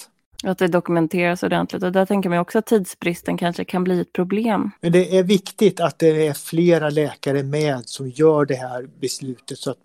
Att 0.45 0.59
det 0.59 0.69
dokumenteras 0.69 1.43
ordentligt 1.43 1.83
och 1.83 1.93
där 1.93 2.07
tänker 2.07 2.29
man 2.29 2.39
också 2.39 2.59
att 2.59 2.67
tidsbristen 2.67 3.37
kanske 3.37 3.65
kan 3.65 3.85
bli 3.85 4.01
ett 4.01 4.13
problem. 4.13 4.71
Men 4.81 4.93
det 4.93 5.19
är 5.19 5.23
viktigt 5.23 5.81
att 5.81 5.99
det 5.99 6.27
är 6.27 6.33
flera 6.33 6.91
läkare 6.91 7.43
med 7.43 7.83
som 7.89 8.09
gör 8.09 8.45
det 8.45 8.55
här 8.55 8.89
beslutet 9.01 9.59
så 9.59 9.71
att 9.71 9.79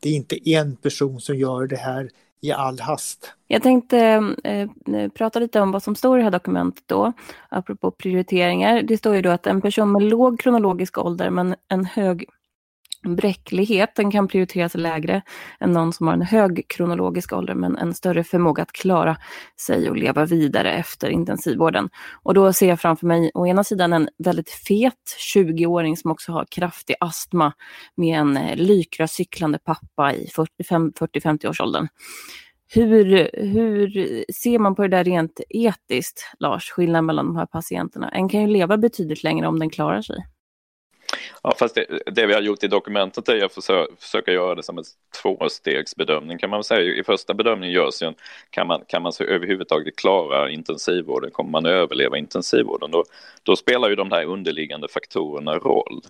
det 0.00 0.08
är 0.08 0.12
inte 0.12 0.50
en 0.50 0.76
person 0.76 1.20
som 1.20 1.36
gör 1.36 1.66
det 1.66 1.76
här 1.76 2.10
i 2.40 2.52
all 2.52 2.80
hast. 2.80 3.32
Jag 3.46 3.62
tänkte 3.62 3.98
eh, 4.44 4.60
eh, 4.94 5.08
prata 5.08 5.38
lite 5.38 5.60
om 5.60 5.72
vad 5.72 5.82
som 5.82 5.94
står 5.94 6.18
i 6.18 6.20
det 6.20 6.24
här 6.24 6.30
dokumentet 6.30 6.84
då, 6.86 7.12
apropå 7.48 7.90
prioriteringar. 7.90 8.82
Det 8.82 8.96
står 8.96 9.14
ju 9.14 9.22
då 9.22 9.30
att 9.30 9.46
en 9.46 9.60
person 9.60 9.92
med 9.92 10.02
låg 10.02 10.40
kronologisk 10.40 10.98
ålder 10.98 11.30
men 11.30 11.54
en 11.68 11.84
hög 11.84 12.24
Bräckligheten 13.04 14.10
kan 14.10 14.28
prioriteras 14.28 14.74
lägre 14.74 15.22
än 15.60 15.72
någon 15.72 15.92
som 15.92 16.06
har 16.06 16.14
en 16.14 16.22
hög 16.22 16.64
kronologisk 16.68 17.32
ålder 17.32 17.54
men 17.54 17.76
en 17.76 17.94
större 17.94 18.24
förmåga 18.24 18.62
att 18.62 18.72
klara 18.72 19.16
sig 19.60 19.90
och 19.90 19.96
leva 19.96 20.24
vidare 20.24 20.72
efter 20.72 21.10
intensivvården. 21.10 21.90
Och 22.22 22.34
då 22.34 22.52
ser 22.52 22.68
jag 22.68 22.80
framför 22.80 23.06
mig 23.06 23.30
å 23.34 23.46
ena 23.46 23.64
sidan 23.64 23.92
en 23.92 24.08
väldigt 24.18 24.50
fet 24.50 25.16
20-åring 25.34 25.96
som 25.96 26.10
också 26.10 26.32
har 26.32 26.46
kraftig 26.50 26.96
astma 27.00 27.52
med 27.96 28.18
en 28.18 28.36
eh, 28.36 28.56
lykra 28.56 29.08
cyklande 29.08 29.58
pappa 29.58 30.12
i 30.14 30.26
40-50 30.26 31.48
års 31.48 31.60
åldern. 31.60 31.88
Hur, 32.74 33.30
hur 33.32 33.90
ser 34.32 34.58
man 34.58 34.74
på 34.74 34.82
det 34.82 34.88
där 34.88 35.04
rent 35.04 35.40
etiskt, 35.48 36.20
Lars, 36.38 36.70
skillnaden 36.70 37.06
mellan 37.06 37.26
de 37.26 37.36
här 37.36 37.46
patienterna? 37.46 38.08
En 38.08 38.28
kan 38.28 38.40
ju 38.40 38.46
leva 38.46 38.76
betydligt 38.76 39.22
längre 39.22 39.46
om 39.46 39.58
den 39.58 39.70
klarar 39.70 40.02
sig. 40.02 40.26
Ja, 41.42 41.54
fast 41.58 41.74
det, 41.74 41.86
det, 42.06 42.26
vi 42.26 42.34
har 42.34 42.40
gjort 42.40 42.64
i 42.64 42.68
dokumentet 42.68 43.28
är 43.28 43.44
att 43.44 43.54
försöka, 43.54 43.92
försöka 43.98 44.32
göra 44.32 44.54
det 44.54 44.62
som 44.62 44.78
en 44.78 44.84
tvåstegsbedömning 45.22 46.38
kan 46.38 46.50
man 46.50 46.58
väl 46.58 46.64
säga. 46.64 46.94
I 46.94 47.04
första 47.04 47.34
bedömningen 47.34 47.74
görs 47.74 48.02
ju 48.02 48.06
en, 48.06 48.14
kan 48.50 48.66
man, 48.66 48.84
kan 48.88 49.02
man 49.02 49.12
så 49.12 49.24
överhuvudtaget 49.24 49.96
klara 49.96 50.50
intensivvården, 50.50 51.30
kommer 51.30 51.50
man 51.50 51.66
överleva 51.66 52.18
intensivvården, 52.18 52.90
då, 52.90 53.04
då 53.42 53.56
spelar 53.56 53.88
ju 53.88 53.94
de 53.94 54.12
här 54.12 54.24
underliggande 54.24 54.88
faktorerna 54.88 55.54
roll. 55.58 56.00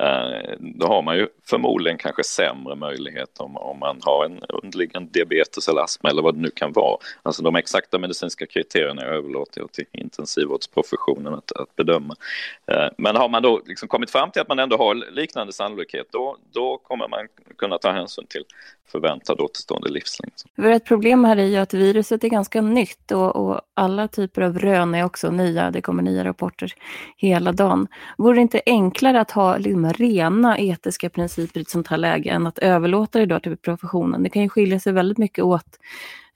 Eh, 0.00 0.54
då 0.58 0.86
har 0.86 1.02
man 1.02 1.16
ju 1.16 1.28
förmodligen 1.44 1.98
kanske 1.98 2.24
sämre 2.24 2.74
möjlighet 2.74 3.38
om, 3.38 3.56
om 3.56 3.78
man 3.78 4.00
har 4.02 4.24
en 4.24 4.40
underliggande 4.48 5.10
diabetes 5.12 5.68
eller 5.68 5.80
astma 5.80 6.10
eller 6.10 6.22
vad 6.22 6.34
det 6.34 6.40
nu 6.40 6.50
kan 6.50 6.72
vara. 6.72 6.98
Alltså 7.22 7.42
de 7.42 7.56
exakta 7.56 7.98
medicinska 7.98 8.46
kriterierna 8.46 9.02
överlåter 9.02 9.60
jag 9.60 9.72
till 9.72 9.84
intensivvårdsprofessionen 9.92 11.34
att, 11.34 11.52
att 11.52 11.76
bedöma. 11.76 12.14
Eh, 12.66 12.88
men 12.98 13.16
har 13.16 13.28
man 13.28 13.42
då 13.42 13.60
liksom 13.66 13.88
kommit 13.88 14.10
fram 14.10 14.30
till 14.30 14.42
att 14.42 14.48
man 14.48 14.58
ändå 14.58 14.76
har 14.76 14.94
liknande 14.94 15.52
sannolikhet, 15.52 16.06
då, 16.12 16.36
då 16.52 16.78
kommer 16.78 17.08
man 17.08 17.28
kunna 17.58 17.78
ta 17.78 17.90
hänsyn 17.90 18.26
till 18.26 18.44
förväntad 18.88 19.40
återstående 19.40 19.88
livslängd. 19.88 20.32
Ett 20.74 20.84
problem 20.84 21.24
här 21.24 21.36
är 21.36 21.44
ju 21.44 21.56
att 21.56 21.74
viruset 21.74 22.24
är 22.24 22.28
ganska 22.28 22.60
nytt 22.60 23.12
och, 23.12 23.36
och, 23.36 23.60
alla 23.74 24.08
typer 24.08 24.42
av 24.42 24.58
rön 24.58 24.94
är 24.94 25.04
också 25.04 25.30
nya. 25.30 25.70
Det 25.70 25.80
kommer 25.80 26.02
nya 26.02 26.24
rapporter 26.24 26.74
hela 27.16 27.52
dagen. 27.52 27.88
Vore 28.18 28.34
det 28.34 28.40
inte 28.40 28.60
enklare 28.66 29.20
att 29.20 29.30
ha 29.30 29.56
liksom 29.56 29.85
rena 29.92 30.58
etiska 30.58 31.10
principer 31.10 31.60
i 31.60 31.62
ett 31.62 31.70
sånt 31.70 31.88
här 31.88 31.96
läge 31.96 32.30
än 32.30 32.46
att 32.46 32.58
överlåta 32.58 33.18
det 33.18 33.26
då 33.26 33.40
till 33.40 33.56
professionen? 33.56 34.22
Det 34.22 34.28
kan 34.28 34.42
ju 34.42 34.48
skilja 34.48 34.80
sig 34.80 34.92
väldigt 34.92 35.18
mycket 35.18 35.44
åt 35.44 35.78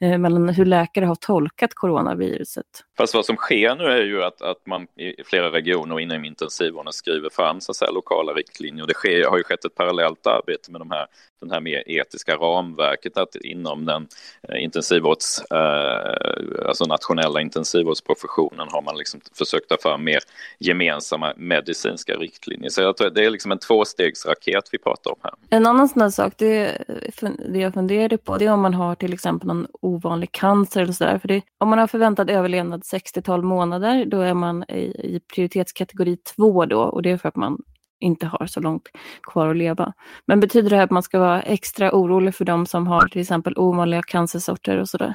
mellan 0.01 0.49
hur 0.49 0.65
läkare 0.65 1.05
har 1.05 1.15
tolkat 1.15 1.75
coronaviruset. 1.75 2.67
Fast 2.97 3.15
vad 3.15 3.25
som 3.25 3.37
sker 3.37 3.75
nu 3.75 3.85
är 3.85 4.03
ju 4.03 4.23
att, 4.23 4.43
att 4.43 4.67
man 4.67 4.83
i 4.83 5.25
flera 5.25 5.53
regioner 5.53 5.95
och 5.95 6.01
inom 6.01 6.25
intensivvården 6.25 6.93
skriver 6.93 7.31
fram 7.31 7.61
så 7.61 7.73
att 7.73 7.77
säga, 7.77 7.91
lokala 7.91 8.33
riktlinjer. 8.33 8.87
Det 8.87 8.95
sker, 8.95 9.29
har 9.31 9.37
ju 9.39 9.45
skett 9.45 9.65
ett 9.65 9.75
parallellt 9.75 10.27
arbete 10.27 10.73
med 10.73 10.81
de 10.81 10.91
här, 10.91 11.07
den 11.41 11.51
här 11.51 11.61
mer 11.61 11.83
etiska 11.87 12.35
ramverket 12.37 13.17
att 13.17 13.37
inom 13.37 13.85
den 13.85 14.09
eh, 14.49 14.65
intensivvårds, 14.65 15.41
eh, 15.51 16.69
alltså 16.69 16.85
nationella 16.85 17.41
intensivvårdsprofessionen 17.41 18.69
har 18.71 18.83
man 18.83 18.97
liksom 18.97 19.21
försökt 19.39 19.69
ta 19.69 19.77
fram 19.83 20.05
mer 20.05 20.21
gemensamma 20.59 21.33
medicinska 21.37 22.15
riktlinjer. 22.15 22.71
Så 22.71 22.83
jag 22.83 22.97
tror 22.97 23.11
det 23.11 23.25
är 23.25 23.31
liksom 23.31 23.53
en 23.53 23.59
tvåstegsraket 23.59 24.65
vi 24.73 24.79
pratar 24.79 25.11
om 25.11 25.19
här. 25.23 25.33
En 25.51 25.67
annan 25.67 25.89
sån 25.89 26.03
här 26.03 26.11
sak, 26.11 26.33
det, 26.37 26.85
det 27.53 27.59
jag 27.59 27.75
funderade 27.75 28.19
på, 28.19 28.39
det 28.39 28.45
är 28.45 28.53
om 28.53 28.61
man 28.61 28.75
har 28.75 28.95
till 28.95 29.13
exempel 29.13 29.49
någon 29.49 29.67
ovanlig 29.95 30.33
cancer 30.33 30.83
eller 30.83 30.93
sådär. 30.93 31.19
För 31.19 31.29
det, 31.29 31.43
om 31.59 31.69
man 31.69 31.79
har 31.79 31.87
förväntad 31.87 32.31
överlevnad 32.31 32.83
60-tal 32.83 33.43
månader, 33.43 34.05
då 34.05 34.21
är 34.21 34.35
man 34.35 34.65
i, 34.69 34.81
i 35.15 35.21
prioritetskategori 35.35 36.17
2 36.17 36.67
då 36.67 36.83
och 36.83 37.03
det 37.03 37.11
är 37.11 37.17
för 37.17 37.29
att 37.29 37.37
man 37.37 37.59
inte 38.01 38.27
har 38.27 38.47
så 38.47 38.61
långt 38.61 38.89
kvar 39.23 39.49
att 39.49 39.57
leva. 39.57 39.93
Men 40.27 40.41
betyder 40.41 40.71
det 40.71 40.77
här 40.77 40.85
att 40.85 40.91
man 40.91 41.03
ska 41.03 41.19
vara 41.19 41.43
extra 41.43 41.93
orolig 41.93 42.35
för 42.35 42.45
de 42.45 42.67
som 42.67 42.87
har 42.87 43.09
till 43.09 43.21
exempel 43.21 43.55
ovanliga 43.57 44.03
cancersorter 44.03 44.79
och 44.79 44.89
sådär? 44.89 45.15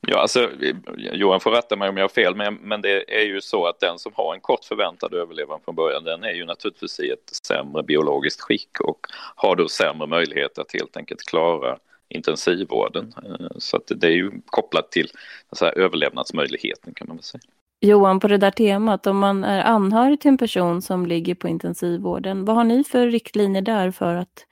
Ja, 0.00 0.18
alltså 0.18 0.50
Johan 0.96 1.40
får 1.40 1.50
rätta 1.50 1.76
mig 1.76 1.88
om 1.88 1.96
jag 1.96 2.04
har 2.04 2.08
fel, 2.08 2.34
men, 2.34 2.54
men 2.54 2.80
det 2.80 3.20
är 3.20 3.24
ju 3.24 3.40
så 3.40 3.66
att 3.66 3.80
den 3.80 3.98
som 3.98 4.12
har 4.14 4.34
en 4.34 4.40
kort 4.40 4.64
förväntad 4.64 5.14
överlevnad 5.14 5.60
från 5.64 5.74
början, 5.74 6.04
den 6.04 6.24
är 6.24 6.32
ju 6.32 6.44
naturligtvis 6.44 7.00
i 7.00 7.10
ett 7.10 7.30
sämre 7.46 7.82
biologiskt 7.82 8.40
skick 8.40 8.80
och 8.80 9.06
har 9.36 9.56
då 9.56 9.68
sämre 9.68 10.06
möjlighet 10.06 10.58
att 10.58 10.72
helt 10.72 10.96
enkelt 10.96 11.20
klara 11.22 11.78
intensivvården. 12.08 13.14
Eh, 13.24 13.46
så 13.58 13.76
att 13.76 13.92
det 13.96 14.06
är 14.06 14.10
ju 14.10 14.30
kopplat 14.46 14.92
till 14.92 15.08
så 15.52 15.64
här, 15.64 15.78
överlevnadsmöjligheten 15.78 16.94
kan 16.94 17.08
man 17.08 17.16
väl 17.16 17.24
säga. 17.24 17.42
Johan, 17.80 18.20
på 18.20 18.28
det 18.28 18.38
där 18.38 18.50
temat, 18.50 19.06
om 19.06 19.18
man 19.18 19.44
är 19.44 19.62
anhörig 19.64 20.20
till 20.20 20.28
en 20.28 20.38
person 20.38 20.82
som 20.82 21.06
ligger 21.06 21.34
på 21.34 21.48
intensivvården, 21.48 22.44
vad 22.44 22.56
har 22.56 22.64
ni 22.64 22.84
för 22.84 23.06
riktlinjer 23.06 23.62
där 23.62 23.90
för 23.90 24.14
att 24.14 24.46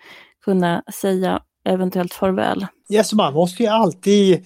kunna 0.44 0.82
säga 0.94 1.42
eventuellt 1.64 2.14
farväl? 2.14 2.66
Ja, 2.88 3.04
så 3.04 3.16
man 3.16 3.34
måste 3.34 3.62
ju 3.62 3.68
alltid 3.68 4.34
eh, 4.34 4.40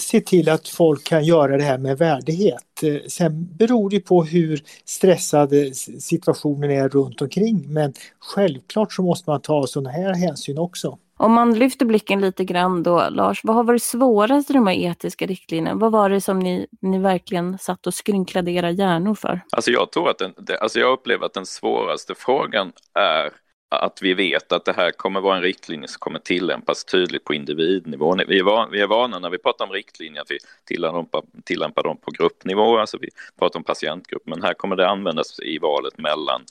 se 0.00 0.20
till 0.20 0.48
att 0.48 0.68
folk 0.68 1.04
kan 1.04 1.24
göra 1.24 1.56
det 1.56 1.62
här 1.62 1.78
med 1.78 1.98
värdighet. 1.98 2.82
Eh, 2.82 2.96
sen 3.08 3.56
beror 3.56 3.90
det 3.90 4.00
på 4.00 4.24
hur 4.24 4.62
stressad 4.84 5.52
situationen 6.00 6.70
är 6.70 6.88
runt 6.88 7.22
omkring 7.22 7.72
men 7.72 7.92
självklart 8.18 8.92
så 8.92 9.02
måste 9.02 9.30
man 9.30 9.40
ta 9.40 9.66
sådana 9.66 9.90
här 9.90 10.14
hänsyn 10.14 10.58
också. 10.58 10.98
Om 11.18 11.32
man 11.32 11.58
lyfter 11.58 11.86
blicken 11.86 12.20
lite 12.20 12.44
grann 12.44 12.82
då, 12.82 13.08
Lars, 13.10 13.40
vad 13.44 13.56
har 13.56 13.64
varit 13.64 13.82
svårast 13.82 14.50
i 14.50 14.52
de 14.52 14.66
här 14.66 14.74
etiska 14.74 15.26
riktlinjerna? 15.26 15.74
Vad 15.74 15.92
var 15.92 16.10
det 16.10 16.20
som 16.20 16.38
ni, 16.38 16.66
ni 16.80 16.98
verkligen 16.98 17.58
satt 17.58 17.86
och 17.86 17.94
skrynklade 17.94 18.50
era 18.50 18.70
hjärnor 18.70 19.14
för? 19.14 19.40
Alltså 19.52 19.70
jag 19.70 19.92
tror 19.92 20.10
att 20.10 20.18
den, 20.18 20.34
alltså 20.60 20.80
jag 20.80 20.92
upplever 20.92 21.26
att 21.26 21.34
den 21.34 21.46
svåraste 21.46 22.14
frågan 22.14 22.72
är 22.94 23.30
att 23.68 23.98
vi 24.02 24.14
vet 24.14 24.52
att 24.52 24.64
det 24.64 24.72
här 24.72 24.90
kommer 24.90 25.20
vara 25.20 25.36
en 25.36 25.42
riktlinje 25.42 25.88
som 25.88 25.98
kommer 25.98 26.18
tillämpas 26.18 26.84
tydligt 26.84 27.24
på 27.24 27.34
individnivå. 27.34 28.16
Vi 28.28 28.38
är, 28.38 28.42
van, 28.42 28.70
vi 28.70 28.80
är 28.80 28.86
vana 28.86 29.18
när 29.18 29.30
vi 29.30 29.38
pratar 29.38 29.64
om 29.64 29.70
riktlinjer 29.70 30.22
att 30.22 30.30
vi 30.30 30.38
tillämpar, 30.64 31.22
tillämpar 31.44 31.82
dem 31.82 31.96
på 31.96 32.10
gruppnivå, 32.10 32.78
alltså 32.78 32.98
vi 33.00 33.08
pratar 33.38 33.58
om 33.60 33.64
patientgrupp, 33.64 34.22
men 34.26 34.42
här 34.42 34.54
kommer 34.54 34.76
det 34.76 34.88
användas 34.88 35.40
i 35.40 35.58
valet 35.58 35.98
mellan 35.98 36.42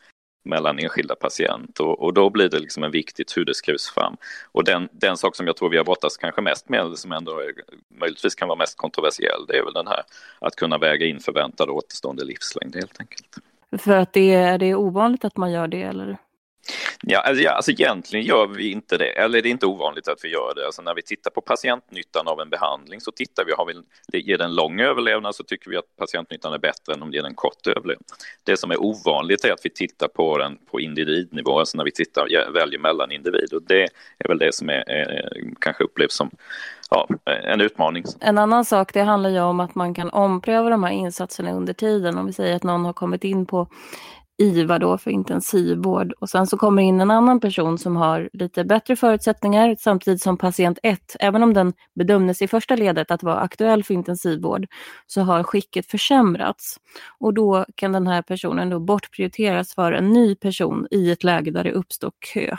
mellan 0.45 0.79
enskilda 0.79 1.15
patienter 1.15 1.83
och, 1.85 2.03
och, 2.03 2.13
då 2.13 2.29
blir 2.29 2.49
det 2.49 2.59
liksom 2.59 2.83
en 2.83 2.91
viktigt 2.91 3.37
hur 3.37 3.45
det 3.45 3.53
skrivs 3.53 3.89
fram. 3.89 4.17
Och 4.51 4.63
den, 4.63 4.89
den 4.91 5.17
sak 5.17 5.35
som 5.35 5.47
jag 5.47 5.55
tror 5.55 5.69
vi 5.69 5.77
har 5.77 5.83
brottats 5.83 6.17
kanske 6.17 6.41
mest 6.41 6.69
med, 6.69 6.97
som 6.97 7.11
ändå 7.11 7.31
är, 7.39 7.53
möjligtvis 7.99 8.35
kan 8.35 8.47
vara 8.47 8.57
mest 8.57 8.77
kontroversiell, 8.77 9.45
det 9.47 9.57
är 9.57 9.63
väl 9.63 9.73
den 9.73 9.87
här 9.87 10.03
att 10.39 10.55
kunna 10.55 10.77
väga 10.77 11.05
in 11.05 11.19
förväntad 11.19 11.69
återstående 11.69 12.25
livslängd 12.25 12.75
helt 12.75 12.99
enkelt. 12.99 13.37
För 13.77 13.97
att 13.97 14.13
det 14.13 14.33
är, 14.33 14.57
det 14.57 14.65
är 14.65 14.75
ovanligt 14.75 15.25
att 15.25 15.37
man 15.37 15.51
gör 15.51 15.67
det 15.67 15.81
eller? 15.81 16.17
Ja, 17.01 17.19
alltså, 17.19 17.43
ja, 17.43 17.51
alltså 17.51 17.71
egentligen 17.71 18.25
gör 18.25 18.47
vi 18.47 18.71
inte 18.71 18.97
det, 18.97 19.09
eller 19.09 19.41
det 19.41 19.49
är 19.49 19.51
inte 19.51 19.65
ovanligt 19.65 20.07
att 20.07 20.19
vi 20.23 20.29
gör 20.29 20.53
det. 20.55 20.65
Alltså 20.65 20.81
när 20.81 20.95
vi 20.95 21.01
tittar 21.01 21.31
på 21.31 21.41
patientnyttan 21.41 22.27
av 22.27 22.39
en 22.41 22.49
behandling 22.49 23.01
så 23.01 23.11
tittar 23.11 23.45
vi, 23.45 23.51
har 23.51 23.65
vi, 24.11 24.19
ger 24.19 24.37
den 24.37 24.55
lång 24.55 24.79
överlevnad 24.79 25.35
så 25.35 25.43
tycker 25.43 25.69
vi 25.69 25.77
att 25.77 25.95
patientnyttan 25.97 26.53
är 26.53 26.57
bättre 26.57 26.93
än 26.93 27.01
om 27.01 27.11
det 27.11 27.17
ger 27.17 27.23
den 27.23 27.35
kort 27.35 27.67
överlevnad. 27.67 28.05
Det 28.43 28.57
som 28.57 28.71
är 28.71 28.83
ovanligt 28.83 29.45
är 29.45 29.51
att 29.51 29.65
vi 29.65 29.69
tittar 29.69 30.07
på 30.07 30.37
den 30.37 30.57
på 30.71 30.79
individnivå, 30.79 31.59
alltså 31.59 31.77
när 31.77 31.85
vi 31.85 31.91
tittar, 31.91 32.51
väljer 32.51 32.79
mellan 32.79 33.11
individer. 33.11 33.59
Det 33.67 33.83
är 34.17 34.27
väl 34.27 34.37
det 34.37 34.55
som 34.55 34.69
är, 34.69 34.89
är, 34.89 35.29
kanske 35.59 35.83
upplevs 35.83 36.13
som 36.13 36.31
ja, 36.89 37.07
en 37.25 37.61
utmaning. 37.61 38.03
En 38.19 38.37
annan 38.37 38.65
sak 38.65 38.93
det 38.93 39.01
handlar 39.01 39.29
ju 39.29 39.39
om 39.39 39.59
att 39.59 39.75
man 39.75 39.93
kan 39.93 40.09
ompröva 40.09 40.69
de 40.69 40.83
här 40.83 40.91
insatserna 40.91 41.51
under 41.51 41.73
tiden. 41.73 42.17
Om 42.17 42.25
vi 42.25 42.33
säger 42.33 42.55
att 42.55 42.63
någon 42.63 42.85
har 42.85 42.93
kommit 42.93 43.23
in 43.23 43.45
på 43.45 43.67
IVA 44.37 44.79
då 44.79 44.97
för 44.97 45.11
intensivvård 45.11 46.13
och 46.19 46.29
sen 46.29 46.47
så 46.47 46.57
kommer 46.57 46.81
in 46.81 47.01
en 47.01 47.11
annan 47.11 47.39
person 47.39 47.77
som 47.77 47.95
har 47.95 48.29
lite 48.33 48.63
bättre 48.63 48.95
förutsättningar 48.95 49.75
samtidigt 49.79 50.21
som 50.21 50.37
patient 50.37 50.79
1, 50.83 51.15
även 51.19 51.43
om 51.43 51.53
den 51.53 51.73
bedömdes 51.95 52.41
i 52.41 52.47
första 52.47 52.75
ledet 52.75 53.11
att 53.11 53.23
vara 53.23 53.39
aktuell 53.39 53.83
för 53.83 53.93
intensivvård, 53.93 54.67
så 55.07 55.21
har 55.21 55.43
skicket 55.43 55.85
försämrats. 55.85 56.79
Och 57.19 57.33
då 57.33 57.65
kan 57.75 57.91
den 57.91 58.07
här 58.07 58.21
personen 58.21 58.69
då 58.69 58.79
bortprioriteras 58.79 59.73
för 59.73 59.91
en 59.91 60.09
ny 60.09 60.35
person 60.35 60.87
i 60.91 61.11
ett 61.11 61.23
läge 61.23 61.51
där 61.51 61.63
det 61.63 61.71
uppstår 61.71 62.11
kö. 62.19 62.55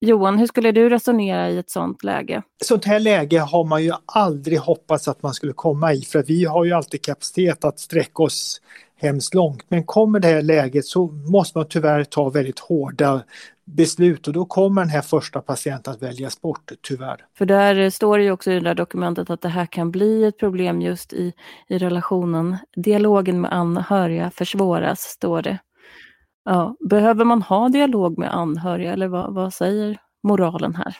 Johan, 0.00 0.38
hur 0.38 0.46
skulle 0.46 0.72
du 0.72 0.88
resonera 0.88 1.50
i 1.50 1.58
ett 1.58 1.70
sådant 1.70 2.04
läge? 2.04 2.42
Sånt 2.64 2.84
här 2.84 3.00
läge 3.00 3.38
har 3.38 3.64
man 3.64 3.84
ju 3.84 3.92
aldrig 4.06 4.58
hoppats 4.58 5.08
att 5.08 5.22
man 5.22 5.34
skulle 5.34 5.52
komma 5.52 5.92
i 5.92 6.02
för 6.02 6.22
vi 6.22 6.44
har 6.44 6.64
ju 6.64 6.72
alltid 6.72 7.02
kapacitet 7.02 7.64
att 7.64 7.80
sträcka 7.80 8.22
oss 8.22 8.60
hemskt 9.04 9.34
långt. 9.34 9.64
Men 9.68 9.84
kommer 9.84 10.20
det 10.20 10.28
här 10.28 10.42
läget 10.42 10.84
så 10.84 11.06
måste 11.06 11.58
man 11.58 11.66
tyvärr 11.68 12.04
ta 12.04 12.28
väldigt 12.28 12.58
hårda 12.58 13.22
beslut 13.64 14.28
och 14.28 14.32
då 14.34 14.44
kommer 14.44 14.82
den 14.82 14.90
här 14.90 15.02
första 15.02 15.40
patienten 15.40 15.92
att 15.92 16.02
väljas 16.02 16.40
bort, 16.40 16.72
tyvärr. 16.88 17.16
För 17.38 17.46
där 17.46 17.90
står 17.90 18.18
det 18.18 18.24
ju 18.24 18.30
också 18.30 18.50
i 18.50 18.54
det 18.54 18.60
där 18.60 18.74
dokumentet 18.74 19.30
att 19.30 19.40
det 19.40 19.48
här 19.48 19.66
kan 19.66 19.90
bli 19.90 20.24
ett 20.24 20.38
problem 20.38 20.80
just 20.80 21.12
i, 21.12 21.32
i 21.68 21.78
relationen. 21.78 22.56
Dialogen 22.76 23.40
med 23.40 23.52
anhöriga 23.52 24.30
försvåras, 24.30 25.00
står 25.00 25.42
det. 25.42 25.58
Ja, 26.44 26.76
behöver 26.90 27.24
man 27.24 27.42
ha 27.42 27.68
dialog 27.68 28.18
med 28.18 28.34
anhöriga 28.34 28.92
eller 28.92 29.08
vad, 29.08 29.34
vad 29.34 29.54
säger 29.54 29.98
moralen 30.22 30.74
här? 30.74 30.96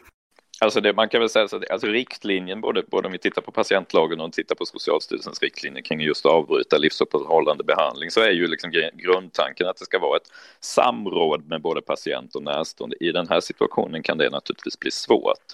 Alltså 0.61 0.81
det, 0.81 0.93
man 0.93 1.09
kan 1.09 1.21
väl 1.21 1.29
säga 1.29 1.49
så 1.49 1.57
att 1.57 1.71
alltså 1.71 1.87
riktlinjen, 1.87 2.61
både, 2.61 2.83
både 2.83 3.07
om 3.07 3.13
vi 3.13 3.19
tittar 3.19 3.43
på 3.43 3.53
patientlagen 3.53 4.21
och 4.21 4.33
tittar 4.33 4.55
på 4.55 4.67
Socialstyrelsens 4.67 5.43
riktlinjer 5.43 5.83
kring 5.83 6.01
just 6.01 6.27
avbryta 6.27 6.79
livsuppehållande 6.79 7.65
behandling, 7.65 8.11
så 8.11 8.21
är 8.21 8.31
ju 8.31 8.47
liksom 8.47 8.71
grundtanken 8.95 9.67
att 9.67 9.77
det 9.77 9.85
ska 9.85 9.99
vara 9.99 10.17
ett 10.17 10.33
samråd 10.61 11.49
med 11.49 11.63
både 11.63 11.83
patient 11.83 12.35
och 12.35 12.43
närstående. 12.43 12.97
I 13.01 13.13
den 13.13 13.29
här 13.29 13.41
situationen 13.41 14.03
kan 14.03 14.19
det 14.19 14.31
naturligtvis 14.31 14.81
bli 14.81 14.91
svårt. 14.91 15.45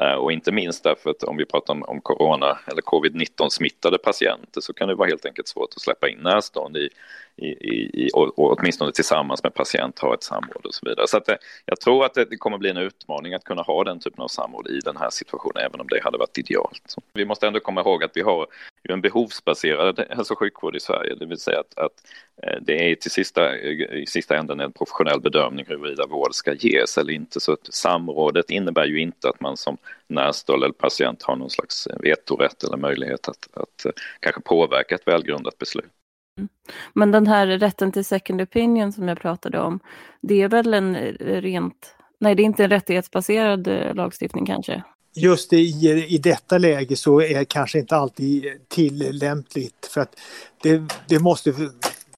Eh, 0.00 0.14
och 0.14 0.32
inte 0.32 0.52
minst 0.52 0.84
därför 0.84 1.10
att 1.10 1.22
om 1.22 1.36
vi 1.36 1.44
pratar 1.44 1.74
om, 1.74 1.82
om 1.82 2.00
corona 2.00 2.58
eller 2.66 2.82
covid-19 2.82 3.48
smittade 3.48 3.98
patienter 3.98 4.60
så 4.60 4.72
kan 4.72 4.88
det 4.88 4.94
vara 4.94 5.08
helt 5.08 5.26
enkelt 5.26 5.48
svårt 5.48 5.68
att 5.76 5.82
släppa 5.82 6.08
in 6.08 6.18
närstående 6.18 6.80
i, 6.80 6.90
i, 7.36 7.46
i, 8.04 8.10
och, 8.14 8.38
och 8.38 8.58
åtminstone 8.58 8.92
tillsammans 8.92 9.42
med 9.42 9.54
patient 9.54 9.98
ha 9.98 10.14
ett 10.14 10.22
samråd 10.22 10.66
och 10.66 10.74
så 10.74 10.86
vidare. 10.88 11.06
Så 11.08 11.16
att 11.16 11.26
det, 11.26 11.38
jag 11.64 11.80
tror 11.80 12.04
att 12.04 12.14
det 12.14 12.36
kommer 12.36 12.58
bli 12.58 12.70
en 12.70 12.76
utmaning 12.76 13.34
att 13.34 13.44
kunna 13.44 13.62
ha 13.62 13.84
den 13.84 14.00
typen 14.00 14.22
av 14.22 14.28
samråd 14.28 14.68
i 14.68 14.80
den 14.80 14.96
här 14.96 15.10
situationen, 15.10 15.64
även 15.66 15.80
om 15.80 15.86
det 15.90 16.02
hade 16.02 16.18
varit 16.18 16.38
idealt. 16.38 16.82
Så 16.86 17.00
vi 17.14 17.24
måste 17.24 17.46
ändå 17.46 17.60
komma 17.60 17.80
ihåg 17.80 18.04
att 18.04 18.12
vi 18.14 18.20
har 18.20 18.46
ju 18.88 18.92
en 18.92 19.00
behovsbaserad 19.00 20.04
hälso 20.10 20.34
och 20.34 20.38
sjukvård 20.38 20.76
i 20.76 20.80
Sverige, 20.80 21.14
det 21.14 21.26
vill 21.26 21.38
säga 21.38 21.60
att, 21.60 21.78
att 21.78 21.92
eh, 22.42 22.58
det 22.62 22.90
är 22.90 22.94
till 22.94 23.10
sista, 23.10 23.56
eh, 23.56 24.02
i 24.02 24.04
sista 24.08 24.36
änden 24.36 24.60
en 24.60 24.72
professionell 24.72 25.20
bedömning 25.20 25.64
huruvida 25.68 26.06
vård 26.06 26.34
ska 26.34 26.52
ges 26.52 26.98
eller 26.98 27.12
inte. 27.12 27.40
Så 27.40 27.52
att 27.52 27.74
samrådet 27.74 28.50
innebär 28.50 28.84
ju 28.84 29.00
inte 29.00 29.28
att 29.28 29.40
man 29.40 29.56
som 29.56 29.76
närstående 30.08 30.66
eller 30.66 30.74
patient 30.74 31.22
har 31.22 31.36
någon 31.36 31.50
slags 31.50 31.86
eh, 31.86 31.96
vetorätt 32.00 32.64
eller 32.64 32.76
möjlighet 32.76 33.28
att, 33.28 33.48
att 33.52 33.94
kanske 34.20 34.40
påverka 34.40 34.94
ett 34.94 35.08
välgrundat 35.08 35.58
beslut. 35.58 35.90
Mm. 36.38 36.48
Men 36.92 37.12
den 37.12 37.26
här 37.26 37.46
rätten 37.46 37.92
till 37.92 38.04
second 38.04 38.40
opinion 38.40 38.92
som 38.92 39.08
jag 39.08 39.20
pratade 39.20 39.60
om, 39.60 39.80
det 40.20 40.42
är 40.42 40.48
väl 40.48 40.74
en 40.74 40.96
rent, 41.20 41.96
nej 42.20 42.34
det 42.34 42.42
är 42.42 42.44
inte 42.44 42.64
en 42.64 42.70
rättighetsbaserad 42.70 43.68
lagstiftning 43.94 44.46
kanske? 44.46 44.82
Just 45.16 45.52
i, 45.52 46.06
i 46.08 46.18
detta 46.18 46.58
läge 46.58 46.96
så 46.96 47.20
är 47.20 47.38
det 47.38 47.44
kanske 47.44 47.78
inte 47.78 47.96
alltid 47.96 48.44
tillämpligt 48.68 49.86
för 49.90 50.00
att 50.00 50.16
det, 50.62 50.82
det 51.08 51.18
måste 51.18 51.54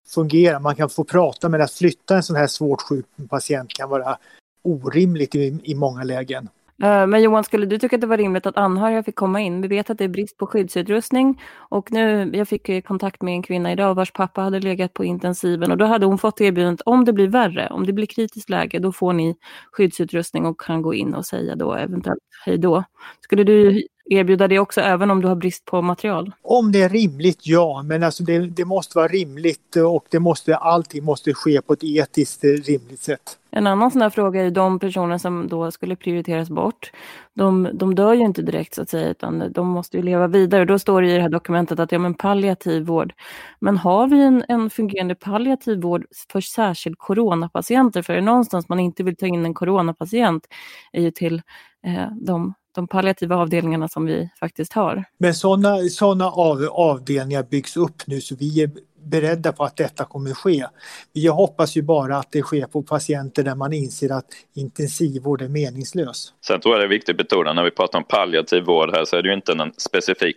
fungera. 0.09 0.59
Man 0.59 0.77
kan 0.77 0.91
få 0.91 1.05
prata 1.05 1.49
men 1.49 1.63
att 1.63 1.73
flytta 1.73 2.17
en 2.17 2.23
sån 2.23 2.37
här 2.37 2.47
svårt 2.47 2.83
sjuk 2.83 3.07
patient 3.29 3.73
kan 3.73 3.89
vara 3.89 4.19
orimligt 4.63 5.35
i, 5.35 5.61
i 5.65 5.75
många 5.75 6.05
lägen. 6.05 6.49
Eh, 6.83 7.07
men 7.07 7.23
Johan, 7.23 7.45
skulle 7.45 7.67
du 7.67 7.79
tycka 7.79 7.97
att 7.97 8.01
det 8.01 8.07
var 8.07 8.17
rimligt 8.17 8.47
att 8.47 8.57
anhöriga 8.57 9.03
fick 9.03 9.15
komma 9.15 9.41
in? 9.41 9.63
Vi 9.63 9.69
vet 9.69 9.91
att 9.91 9.99
det 9.99 10.05
är 10.05 10.09
brist 10.09 10.37
på 10.37 10.47
skyddsutrustning 10.47 11.43
och 11.69 11.93
nu, 11.93 12.31
jag 12.35 12.49
fick 12.49 12.87
kontakt 12.87 13.23
med 13.23 13.35
en 13.35 13.43
kvinna 13.43 13.73
idag 13.73 13.95
vars 13.95 14.13
pappa 14.13 14.41
hade 14.41 14.61
legat 14.61 14.95
på 14.95 15.05
intensiven 15.05 15.71
och 15.71 15.79
då 15.79 15.85
hade 15.85 16.07
hon 16.07 16.19
fått 16.19 16.41
erbjudandet 16.41 16.81
om 16.87 17.05
det 17.05 17.13
blir 17.13 17.29
värre, 17.29 17.69
om 17.71 17.87
det 17.87 17.93
blir 17.93 18.07
kritiskt 18.07 18.51
läge, 18.51 18.79
då 18.79 18.93
får 18.93 19.13
ni 19.13 19.37
skyddsutrustning 19.73 20.47
och 20.47 20.61
kan 20.61 20.83
gå 20.83 20.95
in 20.95 21.15
och 21.15 21.27
säga 21.27 21.57
då 21.57 21.75
eventuellt 21.75 22.23
hej 22.47 22.59
då. 22.59 22.85
Skulle 23.21 23.45
du 23.45 23.83
erbjuda 24.11 24.49
det 24.49 24.59
också 24.59 24.81
även 24.81 25.11
om 25.11 25.23
du 25.23 25.29
har 25.29 25.35
brist 25.35 25.65
på 25.65 25.83
material? 25.83 26.33
Om 26.43 26.73
det 26.73 26.83
är 26.83 26.89
rimligt, 26.89 27.41
ja, 27.43 27.83
men 27.83 28.03
alltså 28.03 28.23
det, 28.23 28.39
det 28.39 28.65
måste 28.65 28.99
vara 28.99 29.09
rimligt 29.09 29.77
och 29.77 30.07
det 30.11 30.19
måste, 30.19 30.57
allting 30.57 31.05
måste 31.05 31.35
ske 31.35 31.63
på 31.63 31.73
ett 31.73 31.85
etiskt 31.85 32.45
rimligt 32.45 33.01
sätt. 33.01 33.39
En 33.51 33.67
annan 33.67 33.91
sån 33.91 34.03
här 34.03 34.11
fråga 34.11 34.43
är 34.43 34.51
de 34.51 34.79
personer 34.79 35.19
som 35.19 35.49
då 35.49 35.71
skulle 35.71 35.97
prioriteras 35.97 36.51
bort. 36.51 36.93
De, 37.35 37.69
de 37.73 37.95
dör 37.95 38.15
ju 38.15 38.21
inte 38.21 38.43
direkt 38.43 38.75
så 38.75 38.83
att 38.83 38.89
säga, 38.89 39.09
utan 39.09 39.53
de 39.53 39.69
måste 39.69 39.97
ju 39.97 40.03
leva 40.03 40.27
vidare. 40.27 40.65
Då 40.65 40.79
står 40.79 41.03
det 41.03 41.11
i 41.11 41.15
det 41.15 41.23
här 41.23 41.29
dokumentet 41.29 41.79
att 41.79 41.93
ja, 41.93 41.99
men 41.99 42.15
palliativ 42.15 42.85
vård. 42.85 43.13
Men 43.61 43.77
har 43.77 44.07
vi 44.09 44.23
en, 44.23 44.45
en 44.49 44.71
fungerande 44.71 45.15
palliativ 45.15 45.81
vård 45.81 46.07
för 46.33 46.41
särskilt 46.41 46.99
coronapatienter? 46.99 48.03
För 48.03 48.13
är 48.13 48.17
det 48.17 48.23
någonstans 48.23 48.69
man 48.69 48.81
inte 48.81 49.03
vill 49.03 49.17
ta 49.17 49.27
in 49.27 49.47
en 49.47 49.55
coronapatient 49.55 50.47
är 50.93 51.03
ju 51.03 51.11
till 51.11 51.43
eh, 51.87 52.09
de 52.21 52.55
de 52.77 52.89
palliativa 52.89 53.37
avdelningarna 53.37 53.89
som 53.89 54.07
vi 54.07 54.31
faktiskt 54.41 54.73
har. 54.73 55.05
Men 55.19 55.35
sådana 55.35 55.79
såna 55.79 56.27
av, 56.31 56.69
avdelningar 56.73 57.43
byggs 57.43 57.77
upp 57.77 58.07
nu 58.07 58.21
så 58.21 58.37
vi 58.37 58.63
är 58.63 58.71
beredda 59.07 59.53
på 59.53 59.65
att 59.65 59.77
detta 59.77 60.05
kommer 60.05 60.35
ske. 60.35 60.67
Vi 61.13 61.27
hoppas 61.27 61.77
ju 61.77 61.83
bara 61.83 62.17
att 62.17 62.33
det 62.33 62.43
sker 62.43 62.67
på 62.67 62.83
patienter 62.83 63.43
där 63.43 63.55
man 63.55 63.73
inser 63.73 64.13
att 64.13 64.27
intensivvård 64.55 65.43
är 65.43 65.49
meningslös. 65.49 66.33
Sen 66.47 66.61
tror 66.61 66.75
jag 66.75 66.81
det 66.83 66.87
är 66.87 66.89
viktigt 66.89 67.11
att 67.11 67.17
betona 67.17 67.53
när 67.53 67.65
vi 67.65 67.71
pratar 67.71 67.99
om 67.99 68.05
palliativ 68.05 68.65
vård 68.65 68.91
här 68.95 69.05
så 69.05 69.17
är 69.17 69.23
det 69.23 69.29
ju 69.29 69.35
inte 69.35 69.53
en 69.53 69.73
specifik 69.77 70.37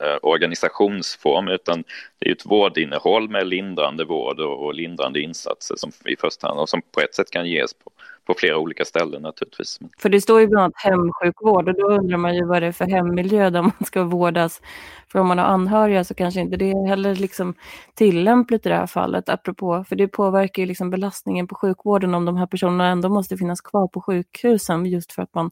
eh, 0.00 0.16
organisationsform 0.22 1.48
utan 1.48 1.84
det 2.18 2.28
är 2.28 2.32
ett 2.32 2.46
vårdinnehåll 2.46 3.28
med 3.28 3.46
lindrande 3.46 4.04
vård 4.04 4.40
och, 4.40 4.64
och 4.64 4.74
lindrande 4.74 5.20
insatser 5.20 5.74
som 5.76 5.92
i 6.04 6.16
första 6.16 6.46
hand 6.46 6.60
och 6.60 6.68
som 6.68 6.82
på 6.94 7.00
ett 7.00 7.14
sätt 7.14 7.30
kan 7.30 7.48
ges 7.48 7.74
på 7.74 7.90
på 8.30 8.38
flera 8.38 8.58
olika 8.58 8.84
ställen 8.84 9.22
naturligtvis. 9.22 9.78
För 9.98 10.08
det 10.08 10.20
står 10.20 10.40
ju 10.40 10.46
bland 10.46 10.64
annat 10.64 10.76
hemsjukvård 10.76 11.68
och 11.68 11.74
då 11.74 11.88
undrar 11.88 12.16
man 12.16 12.34
ju 12.34 12.44
vad 12.44 12.62
det 12.62 12.66
är 12.66 12.72
för 12.72 12.84
hemmiljö 12.84 13.50
där 13.50 13.62
man 13.62 13.84
ska 13.86 14.02
vårdas. 14.02 14.60
För 15.12 15.18
om 15.18 15.26
man 15.26 15.38
har 15.38 15.44
anhöriga 15.44 16.04
så 16.04 16.14
kanske 16.14 16.40
inte 16.40 16.56
det 16.56 16.70
är 16.70 16.88
heller 16.88 17.14
liksom 17.14 17.54
tillämpligt 17.94 18.66
i 18.66 18.68
det 18.68 18.74
här 18.74 18.86
fallet, 18.86 19.28
apropå, 19.28 19.84
för 19.88 19.96
det 19.96 20.08
påverkar 20.08 20.62
ju 20.62 20.66
liksom 20.66 20.90
belastningen 20.90 21.46
på 21.46 21.54
sjukvården 21.54 22.14
om 22.14 22.24
de 22.24 22.36
här 22.36 22.46
personerna 22.46 22.86
ändå 22.86 23.08
måste 23.08 23.36
finnas 23.36 23.60
kvar 23.60 23.88
på 23.88 24.00
sjukhusen 24.00 24.86
just 24.86 25.12
för 25.12 25.22
att 25.22 25.34
man 25.34 25.50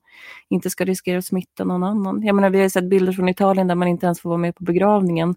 inte 0.49 0.71
ska 0.71 0.85
riskera 0.85 1.19
att 1.19 1.25
smitta 1.25 1.65
någon 1.65 1.83
annan. 1.85 2.23
Jag 2.23 2.35
menar, 2.35 2.51
vi 2.51 2.61
har 2.61 2.69
sett 2.69 2.89
bilder 2.89 3.13
från 3.13 3.29
Italien 3.29 3.69
där 3.69 3.75
man 3.75 3.89
inte 3.89 4.07
ens 4.07 4.21
får 4.21 4.29
vara 4.29 4.39
med 4.39 4.57
på 4.57 4.65
begravningen 4.65 5.35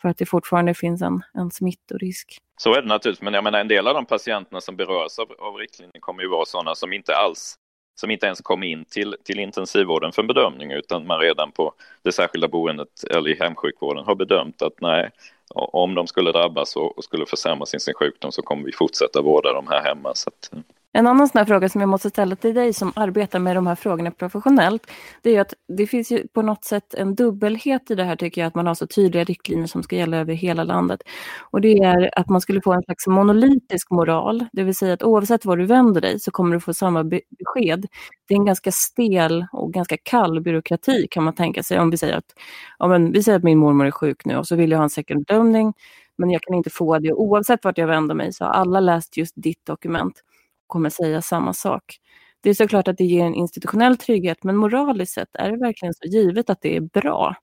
för 0.00 0.08
att 0.08 0.18
det 0.18 0.26
fortfarande 0.26 0.74
finns 0.74 1.02
en, 1.02 1.22
en 1.34 1.50
smittorisk. 1.50 2.38
Så 2.56 2.74
är 2.74 2.82
det 2.82 2.88
naturligtvis, 2.88 3.22
men 3.22 3.34
jag 3.34 3.44
menar 3.44 3.58
en 3.58 3.68
del 3.68 3.88
av 3.88 3.94
de 3.94 4.06
patienterna 4.06 4.60
som 4.60 4.76
berörs 4.76 5.18
av, 5.18 5.32
av 5.38 5.54
riktlinjen 5.54 6.00
kommer 6.00 6.22
ju 6.22 6.28
vara 6.28 6.44
sådana 6.44 6.74
som 6.74 6.92
inte 6.92 7.16
alls 7.16 7.58
som 8.00 8.10
inte 8.10 8.26
ens 8.26 8.40
kom 8.40 8.62
in 8.62 8.84
till, 8.84 9.16
till 9.24 9.38
intensivvården 9.38 10.12
för 10.12 10.22
en 10.22 10.28
bedömning 10.28 10.72
utan 10.72 11.06
man 11.06 11.20
redan 11.20 11.52
på 11.52 11.72
det 12.02 12.12
särskilda 12.12 12.48
boendet 12.48 13.04
eller 13.10 13.30
i 13.30 13.36
hemsjukvården 13.40 14.04
har 14.04 14.14
bedömt 14.14 14.62
att 14.62 14.80
nej, 14.80 15.10
om 15.54 15.94
de 15.94 16.06
skulle 16.06 16.32
drabbas 16.32 16.76
och, 16.76 16.98
och 16.98 17.04
skulle 17.04 17.26
försämras 17.26 17.74
i 17.74 17.80
sin 17.80 17.94
sjukdom 17.94 18.32
så 18.32 18.42
kommer 18.42 18.64
vi 18.64 18.72
fortsätta 18.72 19.22
vårda 19.22 19.52
dem 19.52 19.66
här 19.70 19.82
hemma. 19.82 20.14
Så 20.14 20.28
att, 20.28 20.52
mm 20.52 20.64
en 20.92 21.06
annan 21.06 21.28
sån 21.28 21.46
fråga 21.46 21.68
som 21.68 21.80
jag 21.80 21.88
måste 21.88 22.10
ställa 22.10 22.36
till 22.36 22.54
dig 22.54 22.72
som 22.72 22.92
arbetar 22.96 23.38
med 23.38 23.56
de 23.56 23.66
här 23.66 23.74
frågorna 23.74 24.10
professionellt, 24.10 24.90
det 25.22 25.36
är 25.36 25.40
att 25.40 25.54
det 25.78 25.86
finns 25.86 26.12
ju 26.12 26.28
på 26.28 26.42
något 26.42 26.64
sätt 26.64 26.94
en 26.94 27.14
dubbelhet 27.14 27.90
i 27.90 27.94
det 27.94 28.04
här 28.04 28.16
tycker 28.16 28.40
jag, 28.40 28.48
att 28.48 28.54
man 28.54 28.66
har 28.66 28.74
så 28.74 28.86
tydliga 28.86 29.24
riktlinjer 29.24 29.66
som 29.66 29.82
ska 29.82 29.96
gälla 29.96 30.16
över 30.16 30.34
hela 30.34 30.64
landet. 30.64 31.02
Och 31.50 31.60
det 31.60 31.78
är 31.78 32.18
att 32.18 32.28
man 32.28 32.40
skulle 32.40 32.60
få 32.62 32.72
en 32.72 32.82
slags 32.82 33.06
monolitisk 33.06 33.90
moral, 33.90 34.44
det 34.52 34.62
vill 34.62 34.74
säga 34.74 34.94
att 34.94 35.02
oavsett 35.02 35.44
var 35.44 35.56
du 35.56 35.66
vänder 35.66 36.00
dig 36.00 36.20
så 36.20 36.30
kommer 36.30 36.54
du 36.54 36.60
få 36.60 36.74
samma 36.74 37.04
besked. 37.04 37.86
Det 38.28 38.34
är 38.34 38.38
en 38.38 38.44
ganska 38.46 38.72
stel 38.72 39.46
och 39.52 39.72
ganska 39.72 39.96
kall 40.02 40.40
byråkrati 40.40 41.06
kan 41.10 41.24
man 41.24 41.34
tänka 41.34 41.62
sig 41.62 41.80
om 41.80 41.90
vi 41.90 41.96
säger 41.96 42.16
att, 42.16 42.34
ja, 42.78 42.88
men, 42.88 43.12
vi 43.12 43.22
säger 43.22 43.38
att 43.38 43.44
min 43.44 43.58
mormor 43.58 43.86
är 43.86 43.90
sjuk 43.90 44.24
nu 44.24 44.36
och 44.36 44.46
så 44.46 44.56
vill 44.56 44.70
jag 44.70 44.78
ha 44.78 44.84
en 44.84 44.90
second 44.90 45.26
bedömning 45.26 45.74
men 46.18 46.30
jag 46.30 46.42
kan 46.42 46.54
inte 46.54 46.70
få 46.70 46.98
det. 46.98 47.12
Oavsett 47.12 47.64
vart 47.64 47.78
jag 47.78 47.86
vänder 47.86 48.14
mig 48.14 48.32
så 48.32 48.44
har 48.44 48.52
alla 48.52 48.80
läst 48.80 49.16
just 49.16 49.32
ditt 49.36 49.66
dokument 49.66 50.22
kommer 50.68 50.90
säga 50.90 51.22
samma 51.22 51.52
sak. 51.54 51.98
Det 52.40 52.50
är 52.50 52.54
såklart 52.54 52.88
att 52.88 52.98
det 52.98 53.04
ger 53.04 53.24
en 53.24 53.34
institutionell 53.34 53.96
trygghet, 53.96 54.44
men 54.44 54.56
moraliskt 54.56 55.12
sett 55.12 55.34
är 55.34 55.50
det 55.50 55.56
verkligen 55.56 55.94
så 55.94 56.08
givet 56.08 56.50
att 56.50 56.62
det 56.62 56.76
är 56.76 56.80
bra. 56.80 57.36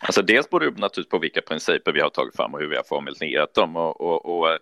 Alltså 0.00 0.22
dels 0.22 0.50
beror 0.50 0.60
det 0.60 0.80
naturligtvis 0.80 1.10
på 1.10 1.18
vilka 1.18 1.40
principer 1.40 1.92
vi 1.92 2.00
har 2.00 2.10
tagit 2.10 2.36
fram 2.36 2.54
och 2.54 2.60
hur 2.60 2.68
vi 2.68 2.76
har 2.76 2.82
formulerat 2.82 3.54
dem. 3.54 3.76
Och, 3.76 4.00
och, 4.00 4.38
och, 4.38 4.50
eh, 4.50 4.58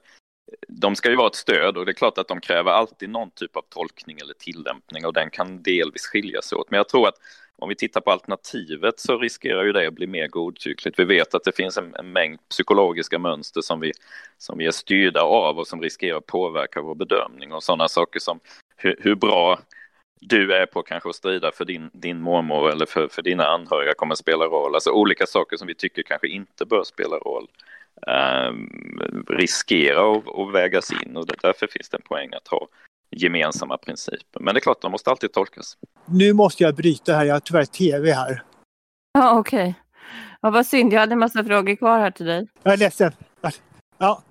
de 0.68 0.96
ska 0.96 1.10
ju 1.10 1.16
vara 1.16 1.26
ett 1.26 1.34
stöd 1.34 1.76
och 1.76 1.86
det 1.86 1.90
är 1.90 1.94
klart 1.94 2.18
att 2.18 2.28
de 2.28 2.40
kräver 2.40 2.70
alltid 2.70 3.10
någon 3.10 3.30
typ 3.30 3.56
av 3.56 3.62
tolkning 3.68 4.18
eller 4.18 4.34
tillämpning 4.34 5.06
och 5.06 5.12
den 5.12 5.30
kan 5.30 5.62
delvis 5.62 6.06
skilja 6.06 6.42
sig 6.42 6.56
åt. 6.56 6.70
Men 6.70 6.76
jag 6.76 6.88
tror 6.88 7.08
att 7.08 7.14
om 7.60 7.68
vi 7.68 7.74
tittar 7.74 8.00
på 8.00 8.10
alternativet 8.10 9.00
så 9.00 9.18
riskerar 9.18 9.64
ju 9.64 9.72
det 9.72 9.88
att 9.88 9.94
bli 9.94 10.06
mer 10.06 10.28
godtyckligt. 10.28 10.98
Vi 10.98 11.04
vet 11.04 11.34
att 11.34 11.44
det 11.44 11.56
finns 11.56 11.78
en, 11.78 11.94
en 11.94 12.12
mängd 12.12 12.48
psykologiska 12.48 13.18
mönster 13.18 13.60
som 13.60 13.80
vi, 13.80 13.92
som 14.38 14.58
vi 14.58 14.66
är 14.66 14.70
styrda 14.70 15.22
av 15.22 15.58
och 15.58 15.66
som 15.66 15.82
riskerar 15.82 16.18
att 16.18 16.26
påverka 16.26 16.82
vår 16.82 16.94
bedömning 16.94 17.52
och 17.52 17.62
sådana 17.62 17.88
saker 17.88 18.20
som 18.20 18.40
hur, 18.76 18.96
hur 18.98 19.14
bra 19.14 19.58
du 20.20 20.54
är 20.54 20.66
på 20.66 20.82
kanske 20.82 21.08
att 21.08 21.16
strida 21.16 21.52
för 21.52 21.64
din, 21.64 21.90
din 21.92 22.20
mormor 22.20 22.70
eller 22.70 22.86
för, 22.86 23.08
för 23.08 23.22
dina 23.22 23.46
anhöriga 23.46 23.94
kommer 23.94 24.12
att 24.12 24.18
spela 24.18 24.44
roll. 24.44 24.74
Alltså 24.74 24.90
olika 24.90 25.26
saker 25.26 25.56
som 25.56 25.66
vi 25.66 25.74
tycker 25.74 26.02
kanske 26.02 26.28
inte 26.28 26.66
bör 26.66 26.84
spela 26.84 27.16
roll 27.16 27.48
eh, 28.06 28.52
riskerar 29.28 30.16
att, 30.16 30.38
att 30.38 30.52
vägas 30.52 30.92
in 31.02 31.16
och 31.16 31.26
därför 31.26 31.66
finns 31.66 31.88
det 31.88 31.96
en 31.96 32.02
poäng 32.02 32.34
att 32.34 32.48
ha 32.48 32.68
gemensamma 33.10 33.78
principer. 33.78 34.40
Men 34.40 34.54
det 34.54 34.58
är 34.58 34.60
klart, 34.60 34.82
de 34.82 34.92
måste 34.92 35.10
alltid 35.10 35.32
tolkas. 35.32 35.76
Nu 36.06 36.32
måste 36.32 36.62
jag 36.62 36.74
bryta 36.74 37.12
här, 37.12 37.24
jag 37.24 37.34
har 37.34 37.40
tyvärr 37.40 37.64
tv 37.64 38.12
här. 38.12 38.42
Ja, 39.12 39.38
okej. 39.38 39.60
Okay. 39.60 39.74
Ja, 40.40 40.50
vad 40.50 40.66
synd, 40.66 40.92
jag 40.92 41.00
hade 41.00 41.12
en 41.12 41.18
massa 41.18 41.44
frågor 41.44 41.76
kvar 41.76 41.98
här 41.98 42.10
till 42.10 42.26
dig. 42.26 42.48
Jag 42.62 42.72
är 42.72 42.76
ledsen. 42.76 43.12
Ja, 43.98 44.22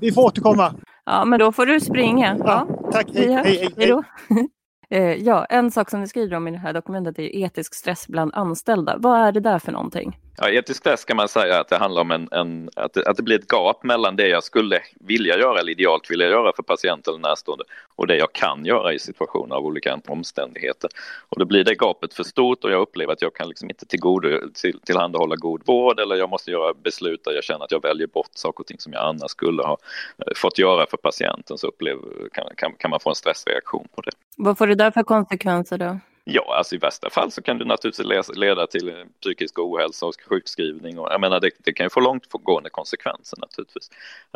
vi 0.00 0.12
får 0.12 0.22
återkomma. 0.22 0.74
Ja, 1.04 1.24
men 1.24 1.38
då 1.38 1.52
får 1.52 1.66
du 1.66 1.80
springa. 1.80 2.36
Ja, 2.38 2.66
ja 2.70 2.90
tack, 2.92 3.06
hej, 3.14 3.32
hej, 3.32 3.44
hej, 3.44 3.72
hej. 3.76 4.48
Eh, 4.90 5.14
ja, 5.14 5.44
en 5.44 5.70
sak 5.70 5.90
som 5.90 6.00
ni 6.00 6.08
skriver 6.08 6.36
om 6.36 6.48
i 6.48 6.50
det 6.50 6.58
här 6.58 6.72
dokumentet 6.72 7.18
är 7.18 7.36
etisk 7.36 7.74
stress 7.74 8.08
bland 8.08 8.34
anställda. 8.34 8.96
Vad 8.98 9.20
är 9.20 9.32
det 9.32 9.40
där 9.40 9.58
för 9.58 9.72
någonting? 9.72 10.18
Ja, 10.36 10.50
etisk 10.50 10.80
stress 10.80 11.04
kan 11.04 11.16
man 11.16 11.28
säga 11.28 11.60
att 11.60 11.68
det 11.68 11.76
handlar 11.76 12.02
om 12.02 12.10
en, 12.10 12.28
en 12.32 12.70
att, 12.76 12.92
det, 12.92 13.06
att 13.06 13.16
det 13.16 13.22
blir 13.22 13.38
ett 13.38 13.48
gap 13.48 13.82
mellan 13.82 14.16
det 14.16 14.28
jag 14.28 14.44
skulle 14.44 14.80
vilja 15.00 15.38
göra 15.38 15.60
eller 15.60 15.72
idealt 15.72 16.10
vilja 16.10 16.28
göra 16.28 16.52
för 16.56 16.62
patient 16.62 17.08
eller 17.08 17.18
närstående 17.18 17.64
och 17.96 18.06
det 18.06 18.16
jag 18.16 18.32
kan 18.32 18.64
göra 18.64 18.92
i 18.92 18.98
situationer 18.98 19.56
av 19.56 19.66
olika 19.66 20.00
omständigheter. 20.06 20.90
Och 21.28 21.38
då 21.38 21.44
blir 21.44 21.64
det 21.64 21.74
gapet 21.74 22.14
för 22.14 22.24
stort 22.24 22.64
och 22.64 22.70
jag 22.70 22.80
upplever 22.80 23.12
att 23.12 23.22
jag 23.22 23.34
kan 23.34 23.48
liksom 23.48 23.70
inte 23.70 23.86
tillgodo, 23.86 24.28
till, 24.54 24.80
tillhandahålla 24.80 25.36
god 25.36 25.62
vård 25.66 26.00
eller 26.00 26.16
jag 26.16 26.30
måste 26.30 26.50
göra 26.50 26.74
beslut 26.74 27.24
där 27.24 27.32
jag 27.32 27.44
känner 27.44 27.64
att 27.64 27.72
jag 27.72 27.82
väljer 27.82 28.06
bort 28.06 28.30
saker 28.34 28.60
och 28.60 28.66
ting 28.66 28.78
som 28.78 28.92
jag 28.92 29.02
annars 29.02 29.30
skulle 29.30 29.62
ha 29.62 29.78
eh, 30.18 30.32
fått 30.36 30.58
göra 30.58 30.86
för 30.86 30.96
patienten 30.96 31.58
så 31.58 31.66
upplever, 31.66 32.02
kan, 32.32 32.46
kan, 32.56 32.72
kan 32.78 32.90
man 32.90 33.00
få 33.00 33.08
en 33.08 33.14
stressreaktion 33.14 33.88
på 33.94 34.00
det. 34.00 34.10
Vad 34.36 34.58
får 34.58 34.66
det 34.66 34.74
där 34.74 34.90
för 34.90 35.02
konsekvenser 35.02 35.78
då? 35.78 35.98
Ja, 36.26 36.54
alltså 36.56 36.74
i 36.74 36.78
värsta 36.78 37.10
fall 37.10 37.30
så 37.30 37.42
kan 37.42 37.58
det 37.58 37.64
naturligtvis 37.64 38.36
leda 38.36 38.66
till 38.66 38.88
eh, 38.88 39.04
psykisk 39.20 39.58
ohälsa 39.58 40.06
och 40.06 40.14
sjukskrivning. 40.28 40.98
Och, 40.98 41.08
jag 41.12 41.20
menar, 41.20 41.40
det, 41.40 41.50
det 41.58 41.72
kan 41.72 41.86
ju 41.86 41.90
få 41.90 42.00
långtgående 42.00 42.70
konsekvenser 42.70 43.38
naturligtvis. 43.40 43.90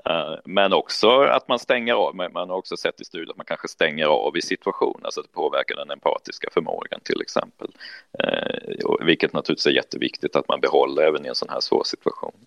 Uh, 0.08 0.36
men 0.44 0.72
också 0.72 1.20
att 1.20 1.48
man 1.48 1.58
stänger 1.58 1.94
av, 1.94 2.16
man 2.16 2.50
har 2.50 2.56
också 2.56 2.76
sett 2.76 3.00
i 3.00 3.04
studier 3.04 3.30
att 3.30 3.36
man 3.36 3.46
kanske 3.46 3.68
stänger 3.68 4.06
av 4.06 4.36
i 4.36 4.42
situationer 4.42 5.10
så 5.10 5.20
att 5.20 5.26
det 5.26 5.32
påverkar 5.32 5.76
den 5.76 5.90
empatiska 5.90 6.48
förmågan 6.52 7.00
till 7.00 7.20
exempel. 7.22 7.68
Uh, 8.24 9.06
vilket 9.06 9.32
naturligtvis 9.32 9.66
är 9.66 9.70
jätteviktigt 9.70 10.36
att 10.36 10.48
man 10.48 10.60
behåller 10.60 11.02
även 11.02 11.26
i 11.26 11.28
en 11.28 11.34
sån 11.34 11.48
här 11.48 11.60
svår 11.60 11.84
situation. 11.84 12.46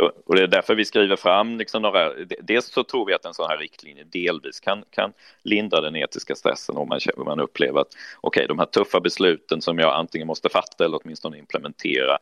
Och 0.00 0.34
det 0.34 0.42
är 0.42 0.46
därför 0.46 0.74
vi 0.74 0.84
skriver 0.84 1.16
fram 1.16 1.58
liksom 1.58 1.82
några, 1.82 2.12
dels 2.40 2.66
så 2.72 2.84
tror 2.84 3.06
vi 3.06 3.14
att 3.14 3.24
en 3.24 3.34
sån 3.34 3.48
här 3.50 3.58
riktlinje 3.58 4.04
delvis 4.04 4.60
kan, 4.60 4.84
kan 4.90 5.12
lindra 5.42 5.80
den 5.80 5.96
etiska 5.96 6.34
stressen 6.34 6.76
om 6.76 6.88
man, 6.88 7.00
om 7.16 7.24
man 7.24 7.40
upplever 7.40 7.80
att 7.80 7.88
okej, 8.20 8.40
okay, 8.40 8.46
de 8.46 8.58
här 8.58 8.66
tuffa 8.66 9.00
besluten 9.00 9.60
som 9.62 9.78
jag 9.78 9.94
antingen 9.94 10.26
måste 10.26 10.48
fatta 10.48 10.84
eller 10.84 11.00
åtminstone 11.04 11.38
implementera 11.38 12.18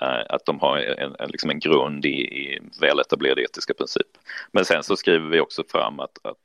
Eh, 0.00 0.22
att 0.28 0.44
de 0.46 0.60
har 0.60 0.78
en, 0.78 1.14
en, 1.18 1.28
liksom 1.28 1.50
en 1.50 1.58
grund 1.58 2.04
i, 2.04 2.08
i 2.08 2.60
väletablerade 2.80 3.42
etiska 3.42 3.74
principer. 3.74 4.20
Men 4.52 4.64
sen 4.64 4.82
så 4.82 4.96
skriver 4.96 5.28
vi 5.28 5.40
också 5.40 5.62
fram 5.68 6.00
att, 6.00 6.18
att 6.22 6.36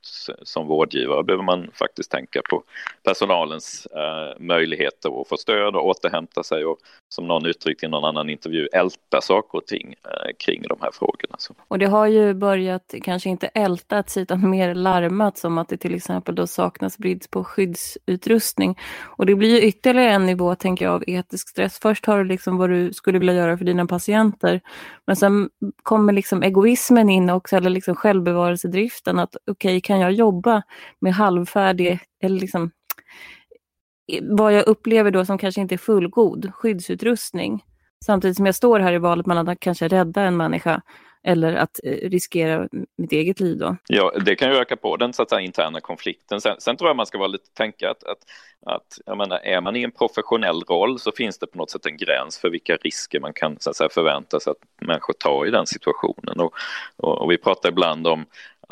som 0.42 0.66
vårdgivare 0.66 1.24
behöver 1.24 1.44
man 1.44 1.70
faktiskt 1.74 2.10
tänka 2.10 2.42
på 2.50 2.62
personalens 3.02 3.86
eh, 3.86 4.40
möjligheter 4.40 5.20
att 5.20 5.28
få 5.28 5.36
stöd 5.36 5.76
och 5.76 5.86
återhämta 5.86 6.42
sig 6.42 6.64
och 6.64 6.78
som 7.14 7.26
någon 7.26 7.46
uttryckte 7.46 7.86
i 7.86 7.88
någon 7.88 8.04
annan 8.04 8.30
intervju 8.30 8.66
älta 8.72 9.20
saker 9.20 9.58
och 9.58 9.66
ting 9.66 9.94
eh, 10.04 10.30
kring 10.38 10.62
de 10.62 10.78
här 10.80 10.90
frågorna. 10.92 11.34
Så. 11.38 11.54
Och 11.68 11.78
det 11.78 11.86
har 11.86 12.06
ju 12.06 12.34
börjat, 12.34 12.94
kanske 13.02 13.28
inte 13.28 13.46
ältats 13.46 14.16
utan 14.16 14.50
mer 14.50 14.74
larmats 14.74 15.44
om 15.44 15.58
att 15.58 15.68
det 15.68 15.76
till 15.76 15.94
exempel 15.94 16.34
då 16.34 16.46
saknas 16.46 16.98
brist 16.98 17.30
på 17.30 17.44
skyddsutrustning. 17.44 18.78
Och 19.02 19.26
det 19.26 19.34
blir 19.34 19.48
ju 19.48 19.60
ytterligare 19.68 20.10
en 20.10 20.26
nivå, 20.26 20.54
tänker 20.54 20.84
jag, 20.84 20.94
av 20.94 21.04
etisk 21.06 21.48
stress. 21.48 21.78
Först 21.82 22.06
har 22.06 22.18
du 22.18 22.24
liksom 22.24 22.56
vad 22.56 22.70
du 22.70 22.92
skulle 22.92 23.18
vilja 23.18 23.34
göra 23.34 23.43
göra 23.44 23.58
för 23.58 23.64
dina 23.64 23.86
patienter. 23.86 24.60
Men 25.06 25.16
sen 25.16 25.50
kommer 25.82 26.12
liksom 26.12 26.42
egoismen 26.42 27.10
in 27.10 27.30
också, 27.30 27.56
eller 27.56 27.70
liksom 27.70 27.96
självbevarelsedriften. 27.96 29.18
Att 29.18 29.36
okej, 29.36 29.52
okay, 29.52 29.80
kan 29.80 30.00
jag 30.00 30.12
jobba 30.12 30.62
med 31.00 31.14
halvfärdig, 31.14 32.00
eller 32.22 32.40
liksom 32.40 32.70
vad 34.22 34.52
jag 34.52 34.66
upplever 34.66 35.10
då 35.10 35.24
som 35.24 35.38
kanske 35.38 35.60
inte 35.60 35.74
är 35.74 35.78
fullgod 35.78 36.54
skyddsutrustning. 36.54 37.64
Samtidigt 38.04 38.36
som 38.36 38.46
jag 38.46 38.54
står 38.54 38.80
här 38.80 38.92
i 38.92 38.98
valet 38.98 39.26
mellan 39.26 39.48
att 39.48 39.60
kanske 39.60 39.88
rädda 39.88 40.22
en 40.22 40.36
människa 40.36 40.82
eller 41.24 41.54
att 41.54 41.80
eh, 41.84 42.08
riskera 42.10 42.68
mitt 42.96 43.12
eget 43.12 43.40
liv 43.40 43.58
då. 43.58 43.76
Ja, 43.88 44.12
det 44.24 44.36
kan 44.36 44.50
ju 44.50 44.56
öka 44.56 44.76
på 44.76 44.96
den 44.96 45.12
så 45.12 45.22
att 45.22 45.30
säga, 45.30 45.40
interna 45.40 45.80
konflikten. 45.80 46.40
Sen, 46.40 46.56
sen, 46.58 46.76
tror 46.76 46.88
jag 46.88 46.96
man 46.96 47.06
ska 47.06 47.18
vara 47.18 47.28
lite 47.28 47.50
tänka 47.54 47.90
att, 47.90 48.04
att, 48.04 48.18
att 48.66 48.98
jag 49.06 49.18
menar, 49.18 49.36
är 49.36 49.60
man 49.60 49.76
i 49.76 49.82
en 49.82 49.90
professionell 49.90 50.60
roll 50.60 50.98
så 50.98 51.12
finns 51.12 51.38
det 51.38 51.46
på 51.46 51.58
något 51.58 51.70
sätt 51.70 51.86
en 51.86 51.96
gräns 51.96 52.38
för 52.38 52.50
vilka 52.50 52.76
risker 52.76 53.20
man 53.20 53.32
kan 53.32 53.56
så 53.60 53.70
att 53.70 53.76
säga, 53.76 53.88
förvänta 53.88 54.40
sig 54.40 54.50
att 54.50 54.86
människor 54.86 55.14
tar 55.14 55.46
i 55.46 55.50
den 55.50 55.66
situationen. 55.66 56.40
Och, 56.40 56.52
och, 56.96 57.22
och 57.22 57.30
vi 57.30 57.38
pratar 57.38 57.68
ibland 57.68 58.06
om 58.06 58.26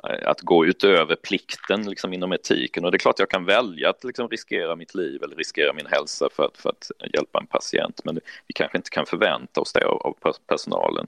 Eh, 0.09 0.29
att 0.31 0.41
gå 0.41 0.67
utöver 0.67 1.17
plikten 1.17 1.83
liksom, 1.83 2.13
inom 2.13 2.33
etiken. 2.33 2.85
Och 2.85 2.91
det 2.91 2.97
är 2.97 2.99
klart 2.99 3.19
jag 3.19 3.31
kan 3.31 3.45
välja 3.45 3.91
att 3.91 4.05
liksom, 4.05 4.29
riskera 4.29 4.77
mitt 4.77 4.95
liv 4.95 5.23
eller 5.23 5.37
riskera 5.37 5.73
min 5.73 5.87
hälsa 5.87 6.29
för 6.33 6.45
att, 6.45 6.57
för 6.57 6.69
att 6.69 6.91
hjälpa 7.15 7.39
en 7.39 7.47
patient. 7.47 8.01
Men 8.05 8.15
vi 8.47 8.53
kanske 8.55 8.79
inte 8.79 8.91
kan 8.91 9.07
förvänta 9.07 9.61
oss 9.61 9.73
det 9.73 9.85
av, 9.85 9.97
av 10.07 10.17
personalen. 10.47 11.07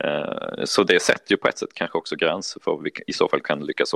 Eh, 0.00 0.64
så 0.64 0.82
det 0.82 1.02
sätter 1.02 1.32
ju 1.32 1.36
på 1.36 1.48
ett 1.48 1.58
sätt 1.58 1.74
kanske 1.74 1.98
också 1.98 2.16
gränser 2.16 2.60
för 2.64 2.70
vad 2.70 2.82
vi 2.82 2.90
i 3.06 3.12
så 3.12 3.28
fall 3.28 3.40
kan 3.40 3.66
lyckas 3.66 3.94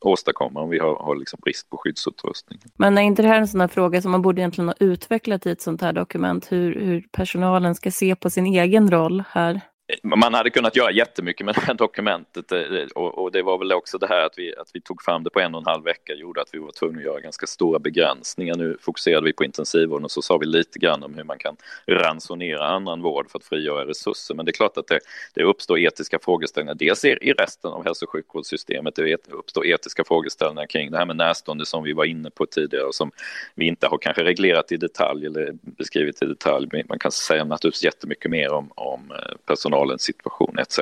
åstadkomma 0.00 0.60
om 0.60 0.70
vi 0.70 0.78
har, 0.78 0.96
har 0.96 1.16
liksom 1.16 1.38
brist 1.42 1.70
på 1.70 1.76
skyddsutrustning. 1.76 2.58
Men 2.76 2.98
är 2.98 3.02
inte 3.02 3.22
det 3.22 3.28
här 3.28 3.40
en 3.40 3.48
sån 3.48 3.60
här 3.60 3.68
fråga 3.68 4.02
som 4.02 4.10
man 4.10 4.22
borde 4.22 4.40
egentligen 4.40 4.68
ha 4.68 4.74
utvecklat 4.80 5.46
i 5.46 5.50
ett 5.50 5.62
sånt 5.62 5.80
här 5.80 5.92
dokument? 5.92 6.52
Hur, 6.52 6.74
hur 6.80 7.04
personalen 7.12 7.74
ska 7.74 7.90
se 7.90 8.16
på 8.16 8.30
sin 8.30 8.46
egen 8.46 8.90
roll 8.90 9.24
här? 9.30 9.60
Man 10.02 10.34
hade 10.34 10.50
kunnat 10.50 10.76
göra 10.76 10.90
jättemycket 10.90 11.46
med 11.46 11.54
det 11.54 11.60
här 11.60 11.74
dokumentet 11.74 12.52
eh, 12.52 12.60
och, 12.94 13.18
och, 13.18 13.32
det 13.32 13.42
var 13.42 13.58
väl 13.58 13.72
också 13.72 13.98
det 13.98 14.06
här 14.06 14.26
att 14.26 14.38
vi, 14.38 14.56
att 14.56 14.70
vi 14.72 14.80
tog 14.80 15.02
fram 15.02 15.22
det 15.24 15.30
på 15.30 15.40
en 15.40 15.54
och 15.54 15.60
en 15.60 15.66
halv 15.66 15.84
vecka 15.84 16.14
gjorde 16.14 16.42
att 16.42 16.48
vi 16.52 16.58
var 16.58 16.70
tvungna 16.70 16.98
att 16.98 17.04
göra 17.04 17.20
ganska 17.20 17.46
stora 17.46 17.78
begränsningar. 17.78 18.54
Nu 18.54 18.76
fokuserade 18.80 19.26
vi 19.26 19.32
på 19.32 19.44
intensivvården 19.44 20.04
och 20.04 20.10
så 20.10 20.22
sa 20.22 20.38
vi 20.38 20.46
lite 20.46 20.78
grann 20.78 21.02
om 21.02 21.14
hur 21.14 21.24
man 21.24 21.38
kan 21.38 21.56
ransonera 21.86 22.66
annan 22.66 23.02
vård 23.02 23.30
för 23.30 23.38
att 23.38 23.44
frigöra 23.44 23.86
resurser. 23.86 24.34
Men 24.34 24.44
det 24.44 24.50
är 24.50 24.52
klart 24.52 24.76
att 24.76 24.86
det, 24.86 25.00
det 25.34 25.42
uppstår 25.42 25.78
etiska 25.78 26.18
frågeställningar, 26.22 26.74
dels 26.74 27.04
i 27.04 27.32
resten 27.32 27.70
av 27.70 27.84
hälso 27.84 28.06
och 28.06 28.12
sjukvårdssystemet, 28.12 28.94
det 28.96 29.28
uppstår 29.28 29.66
etiska 29.66 30.04
frågeställningar 30.04 30.66
kring 30.66 30.90
det 30.90 30.98
här 30.98 31.06
med 31.06 31.16
närstående 31.16 31.66
som 31.66 31.84
vi 31.84 31.92
var 31.92 32.04
inne 32.04 32.30
på 32.30 32.46
tidigare 32.46 32.84
och 32.84 32.94
som 32.94 33.10
vi 33.54 33.66
inte 33.66 33.86
har 33.86 33.98
kanske 33.98 34.24
reglerat 34.24 34.72
i 34.72 34.76
detalj 34.76 35.26
eller 35.26 35.52
beskrivit 35.62 36.22
i 36.22 36.26
detalj. 36.26 36.68
Man 36.88 36.98
kan 36.98 37.12
säga 37.12 37.44
naturligtvis 37.44 37.84
jättemycket 37.84 38.30
mer 38.30 38.52
om, 38.52 38.70
om 38.74 39.10
eh, 39.10 39.36
personal 39.46 39.75
personalens 39.76 40.02
situation 40.02 40.58
etc. 40.58 40.78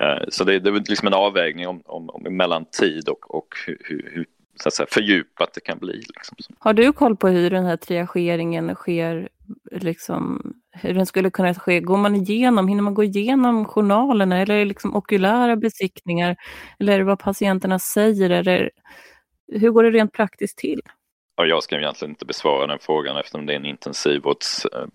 Eh, 0.00 0.24
så 0.28 0.44
det, 0.44 0.58
det 0.58 0.70
är 0.70 0.88
liksom 0.88 1.06
en 1.06 1.14
avvägning 1.14 1.68
om, 1.68 1.82
om, 1.84 2.10
om 2.10 2.36
mellan 2.36 2.64
tid 2.64 3.08
och, 3.08 3.34
och 3.34 3.48
hur, 3.66 4.10
hur 4.14 4.26
så 4.56 4.68
att 4.68 4.74
säga, 4.74 4.86
fördjupat 4.90 5.54
det 5.54 5.60
kan 5.60 5.78
bli. 5.78 5.92
Liksom. 5.92 6.36
Har 6.58 6.72
du 6.72 6.92
koll 6.92 7.16
på 7.16 7.28
hur 7.28 7.50
den 7.50 7.64
här 7.64 7.76
triageringen 7.76 8.74
sker, 8.74 9.28
liksom, 9.70 10.52
hur 10.72 10.94
den 10.94 11.06
skulle 11.06 11.30
kunna 11.30 11.54
ske? 11.54 11.80
Går 11.80 11.96
man 11.96 12.14
igenom, 12.14 12.68
hinner 12.68 12.82
man 12.82 12.94
gå 12.94 13.04
igenom 13.04 13.64
journalerna 13.64 14.40
eller 14.40 14.54
är 14.54 14.58
det 14.58 14.64
liksom 14.64 14.96
okulära 14.96 15.56
besiktningar? 15.56 16.36
Eller 16.78 16.92
är 16.92 16.98
det 16.98 17.04
vad 17.04 17.18
patienterna 17.18 17.78
säger? 17.78 18.30
Eller, 18.30 18.70
hur 19.52 19.70
går 19.70 19.82
det 19.82 19.90
rent 19.90 20.12
praktiskt 20.12 20.58
till? 20.58 20.80
Ja, 21.36 21.46
jag 21.46 21.62
ska 21.62 21.76
egentligen 21.76 22.12
inte 22.12 22.24
besvara 22.24 22.66
den 22.66 22.78
frågan 22.78 23.16
eftersom 23.16 23.46
det 23.46 23.52
är 23.52 23.56
en 23.56 23.66
intensivvårds 23.66 24.64
eh, 24.64 24.86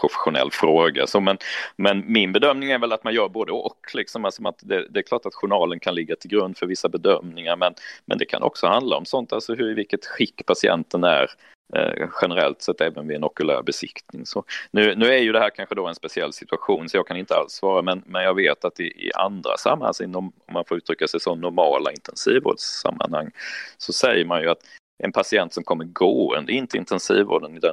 professionell 0.00 0.50
fråga. 0.50 1.06
Så 1.06 1.20
men, 1.20 1.38
men 1.76 2.12
min 2.12 2.32
bedömning 2.32 2.70
är 2.70 2.78
väl 2.78 2.92
att 2.92 3.04
man 3.04 3.14
gör 3.14 3.28
både 3.28 3.52
och. 3.52 3.90
Liksom. 3.94 4.24
Alltså 4.24 4.48
att 4.48 4.58
det, 4.62 4.88
det, 4.88 5.00
är 5.00 5.02
klart 5.02 5.26
att 5.26 5.34
journalen 5.34 5.80
kan 5.80 5.94
ligga 5.94 6.16
till 6.16 6.30
grund 6.30 6.56
för 6.56 6.66
vissa 6.66 6.88
bedömningar 6.88 7.56
men, 7.56 7.74
men 8.04 8.18
det 8.18 8.24
kan 8.24 8.42
också 8.42 8.66
handla 8.66 8.96
om 8.96 9.04
sånt, 9.04 9.32
alltså 9.32 9.54
hur, 9.54 9.70
i 9.70 9.74
vilket 9.74 10.06
skick 10.06 10.46
patienten 10.46 11.04
är 11.04 11.30
eh, 11.76 12.08
generellt 12.22 12.62
sett 12.62 12.80
även 12.80 13.08
vid 13.08 13.16
en 13.16 13.24
okulär 13.24 13.62
besiktning. 13.62 14.26
Så 14.26 14.44
nu, 14.70 14.94
nu 14.94 15.06
är 15.06 15.18
ju 15.18 15.32
det 15.32 15.40
här 15.40 15.50
kanske 15.50 15.74
då 15.74 15.86
en 15.86 15.94
speciell 15.94 16.32
situation 16.32 16.88
så 16.88 16.96
jag 16.96 17.06
kan 17.06 17.16
inte 17.16 17.34
alls 17.34 17.52
svara 17.52 17.82
men, 17.82 18.02
men 18.06 18.24
jag 18.24 18.34
vet 18.34 18.64
att 18.64 18.80
i, 18.80 18.84
i 18.84 19.12
andra 19.14 19.56
sammanhang, 19.56 19.86
alltså 19.86 20.04
inom, 20.04 20.32
om 20.46 20.54
man 20.54 20.64
får 20.64 20.76
uttrycka 20.76 21.08
sig 21.08 21.20
så, 21.20 21.34
normala 21.34 21.90
intensivvårdssammanhang 21.90 23.30
så 23.78 23.92
säger 23.92 24.24
man 24.24 24.42
ju 24.42 24.50
att 24.50 24.62
en 25.04 25.12
patient 25.12 25.52
som 25.52 25.64
kommer 25.64 25.84
gående 25.84 26.52
in 26.52 26.66
till 26.66 26.80
intensivvården 26.80 27.60
eh, 27.64 27.70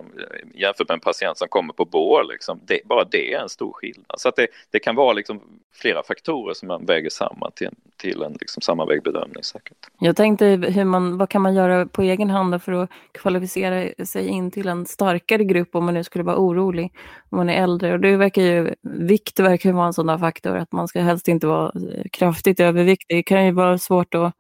jämfört 0.54 0.88
med 0.88 0.96
en 0.96 1.00
patient 1.00 1.38
som 1.38 1.48
kommer 1.48 1.74
på 1.74 1.86
bår. 1.86 2.24
Liksom, 2.32 2.60
det, 2.68 2.80
bara 2.86 3.04
det 3.04 3.34
är 3.34 3.40
en 3.40 3.50
stor 3.50 3.74
skillnad. 3.74 4.20
Så 4.20 4.30
att 4.30 4.36
det, 4.36 4.48
det 4.72 4.80
kan 4.80 4.96
vara 4.96 5.14
liksom 5.14 5.42
flera 5.74 6.04
faktorer 6.04 6.54
som 6.54 6.68
man 6.68 6.86
väger 6.86 7.10
samman 7.10 7.52
till, 7.56 7.70
till 7.98 8.22
en 8.22 8.34
liksom 8.34 8.62
sammanvägd 8.62 9.04
bedömning 9.04 9.44
säkert. 9.44 9.78
Jag 10.00 10.16
tänkte 10.16 10.46
hur 10.46 10.84
man, 10.84 11.18
vad 11.18 11.30
kan 11.30 11.42
man 11.42 11.56
göra 11.56 11.86
på 11.86 12.02
egen 12.02 12.30
hand 12.30 12.64
för 12.64 12.72
att 12.72 12.90
kvalificera 13.12 14.06
sig 14.06 14.28
in 14.28 14.52
till 14.52 14.68
en 14.68 14.86
starkare 14.86 15.44
grupp 15.44 15.76
om 15.76 15.86
man 15.86 15.94
nu 15.94 16.04
skulle 16.04 16.24
vara 16.24 16.38
orolig 16.38 16.94
om 17.30 17.38
man 17.38 17.50
är 17.50 17.64
äldre. 17.64 17.94
Och 17.94 18.00
det 18.00 18.18
verkar 18.18 18.42
ju, 18.42 18.76
vikt 18.82 19.40
verkar 19.40 19.74
vara 19.74 19.88
en 19.88 19.94
sån 19.94 20.08
där 20.08 20.18
faktor 20.18 20.56
att 20.56 20.72
man 20.72 20.88
ska 20.88 21.02
helst 21.02 21.28
inte 21.28 21.48
vara 21.48 21.66
eh, 21.66 22.04
kraftigt 22.12 22.60
överviktig. 22.60 23.18
Det 23.18 23.24
kan 23.24 23.46
ju 23.46 23.52
vara 23.52 23.78
svårt 23.78 24.16
att 24.16 24.34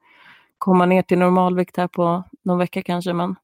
komma 0.57 0.85
ner 0.85 1.01
till 1.01 1.17
normalvikt 1.17 1.77
här 1.77 1.87
på 1.87 2.23
någon 2.45 2.57
vecka 2.57 2.81
kanske. 2.81 3.13
Men 3.13 3.35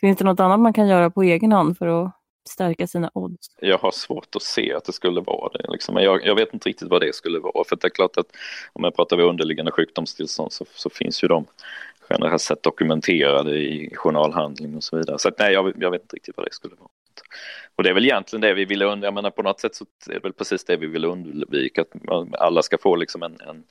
finns 0.00 0.18
det 0.18 0.24
något 0.24 0.40
annat 0.40 0.60
man 0.60 0.72
kan 0.72 0.88
göra 0.88 1.10
på 1.10 1.22
egen 1.22 1.52
hand 1.52 1.78
för 1.78 1.86
att 1.86 2.12
stärka 2.48 2.86
sina 2.86 3.10
odds? 3.14 3.46
Jag 3.60 3.78
har 3.78 3.90
svårt 3.90 4.36
att 4.36 4.42
se 4.42 4.74
att 4.74 4.84
det 4.84 4.92
skulle 4.92 5.20
vara 5.20 5.52
det. 5.52 5.70
Liksom. 5.72 5.94
Men 5.94 6.04
jag, 6.04 6.26
jag, 6.26 6.34
vet 6.34 6.54
inte 6.54 6.68
riktigt 6.68 6.88
vad 6.88 7.00
det 7.00 7.14
skulle 7.14 7.38
vara. 7.38 7.64
För 7.64 7.76
det 7.76 7.86
är 7.86 7.90
klart 7.90 8.16
att 8.16 8.26
om 8.72 8.84
jag 8.84 8.96
pratar 8.96 9.16
om 9.16 9.28
underliggande 9.28 9.72
sjukdomstillstånd 9.72 10.52
så, 10.52 10.64
så 10.74 10.90
finns 10.90 11.24
ju 11.24 11.28
de 11.28 11.46
generellt 12.10 12.42
sett 12.42 12.62
dokumenterade 12.62 13.58
i 13.58 13.94
journalhandling 13.94 14.76
och 14.76 14.84
så 14.84 14.96
vidare. 14.96 15.18
Så 15.18 15.28
att, 15.28 15.38
nej, 15.38 15.52
jag, 15.52 15.72
jag, 15.78 15.90
vet 15.90 16.02
inte 16.02 16.16
riktigt 16.16 16.36
vad 16.36 16.46
det 16.46 16.52
skulle 16.52 16.74
vara. 16.74 16.88
Och 17.76 17.82
det 17.82 17.90
är 17.90 17.94
väl 17.94 18.04
egentligen 18.04 18.40
det 18.40 18.54
vi 18.54 18.64
vill 18.64 18.82
undvika, 18.82 19.06
jag 19.06 19.14
menar 19.14 19.30
på 19.30 19.42
något 19.42 19.60
sätt 19.60 19.74
så 19.74 19.84
är 20.08 20.14
det 20.14 20.20
väl 20.20 20.32
precis 20.32 20.64
det 20.64 20.76
vi 20.76 20.86
vill 20.86 21.04
undvika, 21.04 21.82
att 21.82 21.88
alla 22.38 22.62
ska 22.62 22.78
få 22.78 22.96
liksom 22.96 23.22
en, 23.22 23.40
en 23.40 23.64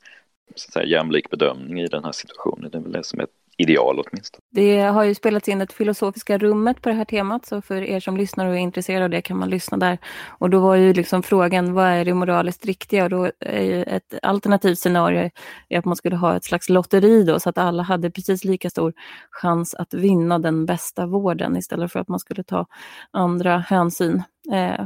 så 0.55 0.67
att 0.67 0.73
säga, 0.73 0.85
jämlik 0.85 1.29
bedömning 1.29 1.81
i 1.81 1.87
den 1.87 2.03
här 2.03 2.11
situationen. 2.11 2.71
Det 2.71 2.77
är 2.77 2.81
väl 2.81 2.91
det 2.91 3.03
som 3.03 3.19
är 3.19 3.27
ideal 3.57 3.99
åtminstone. 3.99 4.41
Det 4.51 4.79
har 4.81 5.03
ju 5.03 5.15
spelats 5.15 5.49
in 5.49 5.61
ett 5.61 5.73
filosofiska 5.73 6.37
rummet 6.37 6.81
på 6.81 6.89
det 6.89 6.95
här 6.95 7.05
temat, 7.05 7.45
så 7.45 7.61
för 7.61 7.81
er 7.81 7.99
som 7.99 8.17
lyssnar 8.17 8.45
och 8.45 8.53
är 8.53 8.59
intresserade 8.59 9.03
av 9.03 9.09
det 9.09 9.21
kan 9.21 9.37
man 9.37 9.49
lyssna 9.49 9.77
där. 9.77 9.97
Och 10.27 10.49
då 10.49 10.59
var 10.59 10.75
ju 10.75 10.93
liksom 10.93 11.23
frågan, 11.23 11.73
vad 11.73 11.85
är 11.85 12.05
det 12.05 12.13
moraliskt 12.13 12.65
riktiga? 12.65 13.03
Och 13.03 13.09
då 13.09 13.31
är 13.39 13.63
ju 13.63 13.83
ett 13.83 14.13
alternativt 14.21 14.79
scenario 14.79 15.29
att 15.75 15.85
man 15.85 15.95
skulle 15.95 16.15
ha 16.15 16.35
ett 16.35 16.43
slags 16.43 16.69
lotteri 16.69 17.23
då, 17.23 17.39
så 17.39 17.49
att 17.49 17.57
alla 17.57 17.83
hade 17.83 18.11
precis 18.11 18.43
lika 18.43 18.69
stor 18.69 18.93
chans 19.31 19.73
att 19.73 19.93
vinna 19.93 20.39
den 20.39 20.65
bästa 20.65 21.05
vården 21.05 21.57
istället 21.57 21.91
för 21.91 21.99
att 21.99 22.07
man 22.07 22.19
skulle 22.19 22.43
ta 22.43 22.65
andra 23.11 23.57
hänsyn. 23.57 24.23
Eh, 24.53 24.85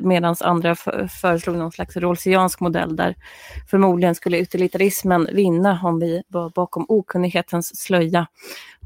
medan 0.00 0.36
andra 0.40 0.74
föreslog 1.20 1.56
någon 1.56 1.72
slags 1.72 1.96
rolsiansk 1.96 2.60
modell 2.60 2.96
där 2.96 3.14
förmodligen 3.70 4.14
skulle 4.14 4.38
utilitarismen 4.38 5.28
vinna 5.32 5.80
om 5.84 5.98
vi 5.98 6.22
var 6.28 6.50
bakom 6.50 6.86
okunnighetens 6.88 7.76
slöja. 7.76 8.26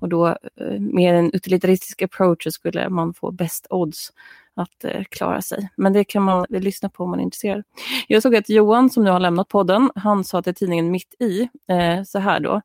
Och 0.00 0.08
då 0.08 0.28
eh, 0.28 0.80
med 0.80 1.18
en 1.18 1.32
utilitaristisk 1.32 2.02
approach 2.02 2.46
skulle 2.52 2.88
man 2.88 3.14
få 3.14 3.30
bäst 3.30 3.66
odds 3.70 4.12
att 4.56 4.84
eh, 4.84 5.04
klara 5.10 5.42
sig. 5.42 5.68
Men 5.76 5.92
det 5.92 6.04
kan 6.04 6.22
man 6.22 6.46
lyssna 6.48 6.88
på 6.88 7.04
om 7.04 7.10
man 7.10 7.20
är 7.20 7.24
intresserad. 7.24 7.62
Jag 8.08 8.22
såg 8.22 8.36
att 8.36 8.48
Johan 8.48 8.90
som 8.90 9.04
nu 9.04 9.10
har 9.10 9.20
lämnat 9.20 9.48
podden, 9.48 9.90
han 9.94 10.24
sa 10.24 10.42
till 10.42 10.54
tidningen 10.54 10.90
Mitt 10.90 11.14
i, 11.18 11.48
eh, 11.68 12.02
så 12.04 12.18
här 12.18 12.40
då. 12.40 12.62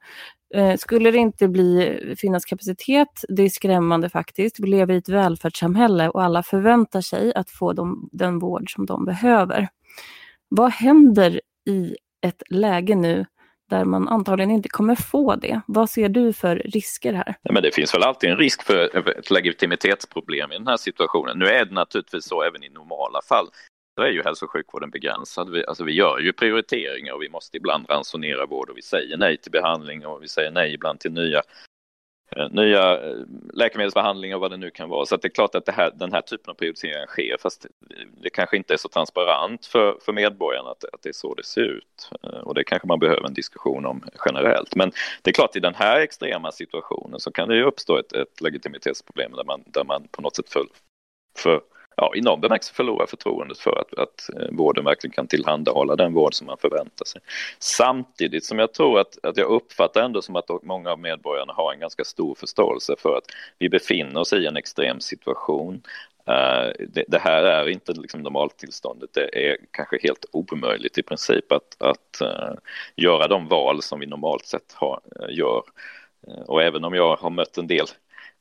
Eh, 0.55 0.77
skulle 0.77 1.11
det 1.11 1.17
inte 1.17 1.47
bli, 1.47 1.99
finnas 2.17 2.45
kapacitet, 2.45 3.25
det 3.29 3.43
är 3.43 3.49
skrämmande 3.49 4.09
faktiskt. 4.09 4.59
Vi 4.59 4.67
lever 4.67 4.93
i 4.93 4.97
ett 4.97 5.09
välfärdssamhälle 5.09 6.09
och 6.09 6.23
alla 6.23 6.43
förväntar 6.43 7.01
sig 7.01 7.33
att 7.33 7.49
få 7.49 7.73
de, 7.73 8.09
den 8.11 8.39
vård 8.39 8.73
som 8.73 8.85
de 8.85 9.05
behöver. 9.05 9.67
Vad 10.49 10.71
händer 10.71 11.41
i 11.69 11.95
ett 12.21 12.43
läge 12.49 12.95
nu 12.95 13.25
där 13.69 13.85
man 13.85 14.07
antagligen 14.07 14.51
inte 14.51 14.69
kommer 14.69 14.95
få 14.95 15.35
det. 15.35 15.61
Vad 15.67 15.89
ser 15.89 16.09
du 16.09 16.33
för 16.33 16.55
risker 16.55 17.13
här? 17.13 17.35
Ja, 17.41 17.51
men 17.51 17.63
det 17.63 17.75
finns 17.75 17.93
väl 17.93 18.03
alltid 18.03 18.29
en 18.29 18.37
risk 18.37 18.63
för 18.63 19.09
ett 19.19 19.31
legitimitetsproblem 19.31 20.51
i 20.51 20.57
den 20.57 20.67
här 20.67 20.77
situationen. 20.77 21.39
Nu 21.39 21.45
är 21.45 21.65
det 21.65 21.73
naturligtvis 21.73 22.25
så 22.25 22.43
även 22.43 22.63
i 22.63 22.69
normala 22.69 23.21
fall 23.21 23.47
då 23.99 24.05
är 24.05 24.09
ju 24.09 24.23
hälso 24.23 24.45
och 24.45 24.51
sjukvården 24.51 24.89
begränsad. 24.89 25.49
Vi, 25.49 25.65
alltså 25.65 25.83
vi 25.83 25.93
gör 25.93 26.19
ju 26.19 26.33
prioriteringar 26.33 27.13
och 27.13 27.21
vi 27.21 27.29
måste 27.29 27.57
ibland 27.57 27.89
ransonera 27.89 28.45
vård 28.45 28.69
och 28.69 28.77
vi 28.77 28.81
säger 28.81 29.17
nej 29.17 29.37
till 29.37 29.51
behandling 29.51 30.05
och 30.05 30.23
vi 30.23 30.27
säger 30.27 30.51
nej 30.51 30.73
ibland 30.73 30.99
till 30.99 31.11
nya, 31.11 31.41
eh, 32.35 32.49
nya 32.51 33.01
eh, 33.01 33.17
läkemedelsbehandlingar 33.53 34.35
och 34.35 34.41
vad 34.41 34.51
det 34.51 34.57
nu 34.57 34.69
kan 34.69 34.89
vara. 34.89 35.05
Så 35.05 35.17
det 35.17 35.27
är 35.27 35.29
klart 35.29 35.55
att 35.55 35.69
här, 35.69 35.91
den 35.95 36.13
här 36.13 36.21
typen 36.21 36.51
av 36.51 36.53
prioriteringar 36.53 37.05
sker 37.05 37.37
fast 37.39 37.65
det 38.21 38.29
kanske 38.29 38.57
inte 38.57 38.73
är 38.73 38.77
så 38.77 38.89
transparent 38.89 39.65
för, 39.65 39.97
för 40.01 40.13
medborgarna 40.13 40.69
att, 40.69 40.83
att 40.83 41.01
det 41.01 41.09
är 41.09 41.13
så 41.13 41.33
det 41.33 41.45
ser 41.45 41.61
ut. 41.61 42.09
Eh, 42.23 42.29
och 42.29 42.53
det 42.53 42.63
kanske 42.63 42.87
man 42.87 42.99
behöver 42.99 43.27
en 43.27 43.33
diskussion 43.33 43.85
om 43.85 44.03
generellt. 44.25 44.75
Men 44.75 44.91
det 45.21 45.29
är 45.29 45.33
klart 45.33 45.55
i 45.55 45.59
den 45.59 45.75
här 45.75 45.99
extrema 45.99 46.51
situationen 46.51 47.19
så 47.19 47.31
kan 47.31 47.49
det 47.49 47.55
ju 47.55 47.63
uppstå 47.63 47.97
ett, 47.97 48.13
ett 48.13 48.41
legitimitetsproblem 48.41 49.31
där 49.31 49.43
man, 49.43 49.63
där 49.65 49.83
man 49.83 50.07
på 50.11 50.21
något 50.21 50.35
sätt 50.35 50.49
för, 50.49 50.65
för 51.37 51.61
ja, 51.99 52.13
i 52.15 52.21
någon 52.21 52.41
bemärkelse 52.41 52.73
förlorar 52.73 53.05
förtroendet 53.05 53.57
för 53.57 53.79
att, 53.81 53.99
att 53.99 54.29
eh, 54.35 54.47
vården 54.51 54.85
verkligen 54.85 55.13
kan 55.13 55.27
tillhandahålla 55.27 55.95
den 55.95 56.13
vård 56.13 56.33
som 56.33 56.47
man 56.47 56.57
förväntar 56.57 57.05
sig. 57.05 57.21
Samtidigt 57.59 58.45
som 58.45 58.59
jag 58.59 58.73
tror 58.73 58.99
att, 58.99 59.25
att 59.25 59.37
jag 59.37 59.47
uppfattar 59.49 60.01
ändå 60.03 60.21
som 60.21 60.35
att 60.35 60.49
många 60.63 60.91
av 60.91 60.99
medborgarna 60.99 61.53
har 61.53 61.73
en 61.73 61.79
ganska 61.79 62.03
stor 62.03 62.35
förståelse 62.35 62.95
för 62.99 63.17
att 63.17 63.23
vi 63.57 63.69
befinner 63.69 64.19
oss 64.19 64.33
i 64.33 64.45
en 64.45 64.57
extrem 64.57 64.99
situation. 64.99 65.81
Uh, 66.29 66.71
det, 66.89 67.03
det, 67.07 67.19
här 67.19 67.43
är 67.43 67.69
inte 67.69 67.93
liksom 67.93 68.21
normaltillståndet, 68.21 69.09
det 69.13 69.49
är 69.49 69.57
kanske 69.71 69.99
helt 70.03 70.25
omöjligt 70.31 70.97
i 70.97 71.03
princip 71.03 71.51
att, 71.51 71.81
att 71.81 72.21
uh, 72.21 72.57
göra 72.95 73.27
de 73.27 73.47
val 73.47 73.81
som 73.81 73.99
vi 73.99 74.05
normalt 74.05 74.45
sett 74.45 74.73
har, 74.73 74.99
uh, 75.19 75.35
gör. 75.35 75.63
Och 76.45 76.63
även 76.63 76.83
om 76.83 76.93
jag 76.93 77.15
har 77.15 77.29
mött 77.29 77.57
en 77.57 77.67
del 77.67 77.85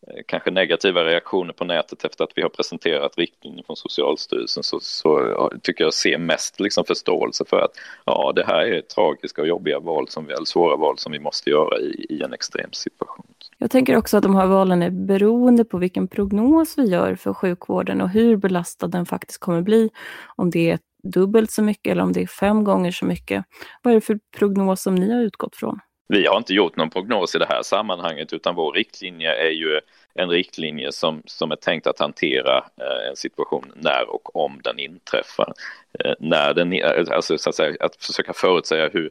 Eh, 0.07 0.23
kanske 0.27 0.51
negativa 0.51 1.05
reaktioner 1.05 1.53
på 1.53 1.65
nätet 1.65 2.05
efter 2.05 2.25
att 2.25 2.33
vi 2.35 2.43
har 2.43 2.49
presenterat 2.49 3.19
riktlinjer 3.19 3.65
från 3.65 3.77
Socialstyrelsen 3.77 4.63
så, 4.63 4.81
så 4.81 5.51
tycker 5.63 5.85
jag 5.85 5.95
ser 5.95 6.19
mest 6.19 6.61
liksom 6.61 6.85
förståelse 6.85 7.45
för 7.49 7.61
att 7.61 7.71
ja, 8.05 8.33
det 8.37 8.45
här 8.47 8.61
är 8.61 8.81
tragiska 8.81 9.43
och 9.43 9.49
jobbiga 9.49 9.79
val 9.81 10.09
som 10.09 10.27
vi, 10.27 10.33
eller 10.33 10.45
svåra 10.45 10.77
val 10.77 10.99
som 10.99 11.13
vi 11.13 11.19
måste 11.19 11.51
göra 11.51 11.79
i, 11.79 12.07
i 12.09 12.23
en 12.23 12.33
extrem 12.33 12.73
situation. 12.73 13.27
Jag 13.59 13.71
tänker 13.71 13.97
också 13.97 14.17
att 14.17 14.23
de 14.23 14.35
här 14.35 14.47
valen 14.47 14.83
är 14.83 14.91
beroende 14.91 15.65
på 15.65 15.79
vilken 15.79 16.09
prognos 16.09 16.79
vi 16.79 16.89
gör 16.89 17.15
för 17.15 17.35
sjukvården 17.35 18.01
och 18.01 18.09
hur 18.09 18.37
belastad 18.37 18.87
den 18.87 19.07
faktiskt 19.07 19.41
kommer 19.41 19.63
bli. 19.63 19.91
Om 20.37 20.51
det 20.51 20.71
är 20.71 20.79
dubbelt 21.03 21.51
så 21.51 21.63
mycket 21.63 21.93
eller 21.93 22.03
om 22.03 22.13
det 22.13 22.23
är 22.23 22.27
fem 22.27 22.65
gånger 22.65 22.91
så 22.91 23.05
mycket. 23.05 23.45
Vad 23.83 23.91
är 23.93 23.95
det 23.95 24.01
för 24.01 24.19
prognos 24.39 24.83
som 24.83 24.95
ni 24.95 25.13
har 25.13 25.21
utgått 25.21 25.57
från? 25.57 25.81
Vi 26.09 26.27
har 26.27 26.37
inte 26.37 26.55
gjort 26.55 26.77
någon 26.77 26.91
prognos 26.91 27.35
i 27.35 27.39
det 27.39 27.47
här 27.47 27.63
sammanhanget 27.63 28.33
utan 28.33 28.55
vår 28.55 28.73
riktlinje 28.73 29.35
är 29.35 29.51
ju 29.51 29.81
en 30.15 30.29
riktlinje 30.31 30.93
som, 30.93 31.23
som 31.25 31.53
är 31.53 31.57
tänkt 31.57 31.87
att 31.87 31.99
hantera 31.99 32.57
eh, 32.59 33.09
en 33.09 33.17
situation 33.17 33.73
när 33.77 34.11
och 34.11 34.37
om 34.37 34.61
den 34.65 34.79
inträffar. 34.79 35.53
Eh, 35.99 36.15
när 36.19 36.55
den, 36.55 36.73
eh, 36.73 37.05
alltså 37.11 37.39
så 37.39 37.49
att, 37.49 37.57
säga, 37.57 37.77
att 37.81 37.97
försöka 37.97 38.33
förutsäga 38.33 38.89
hur, 38.89 39.11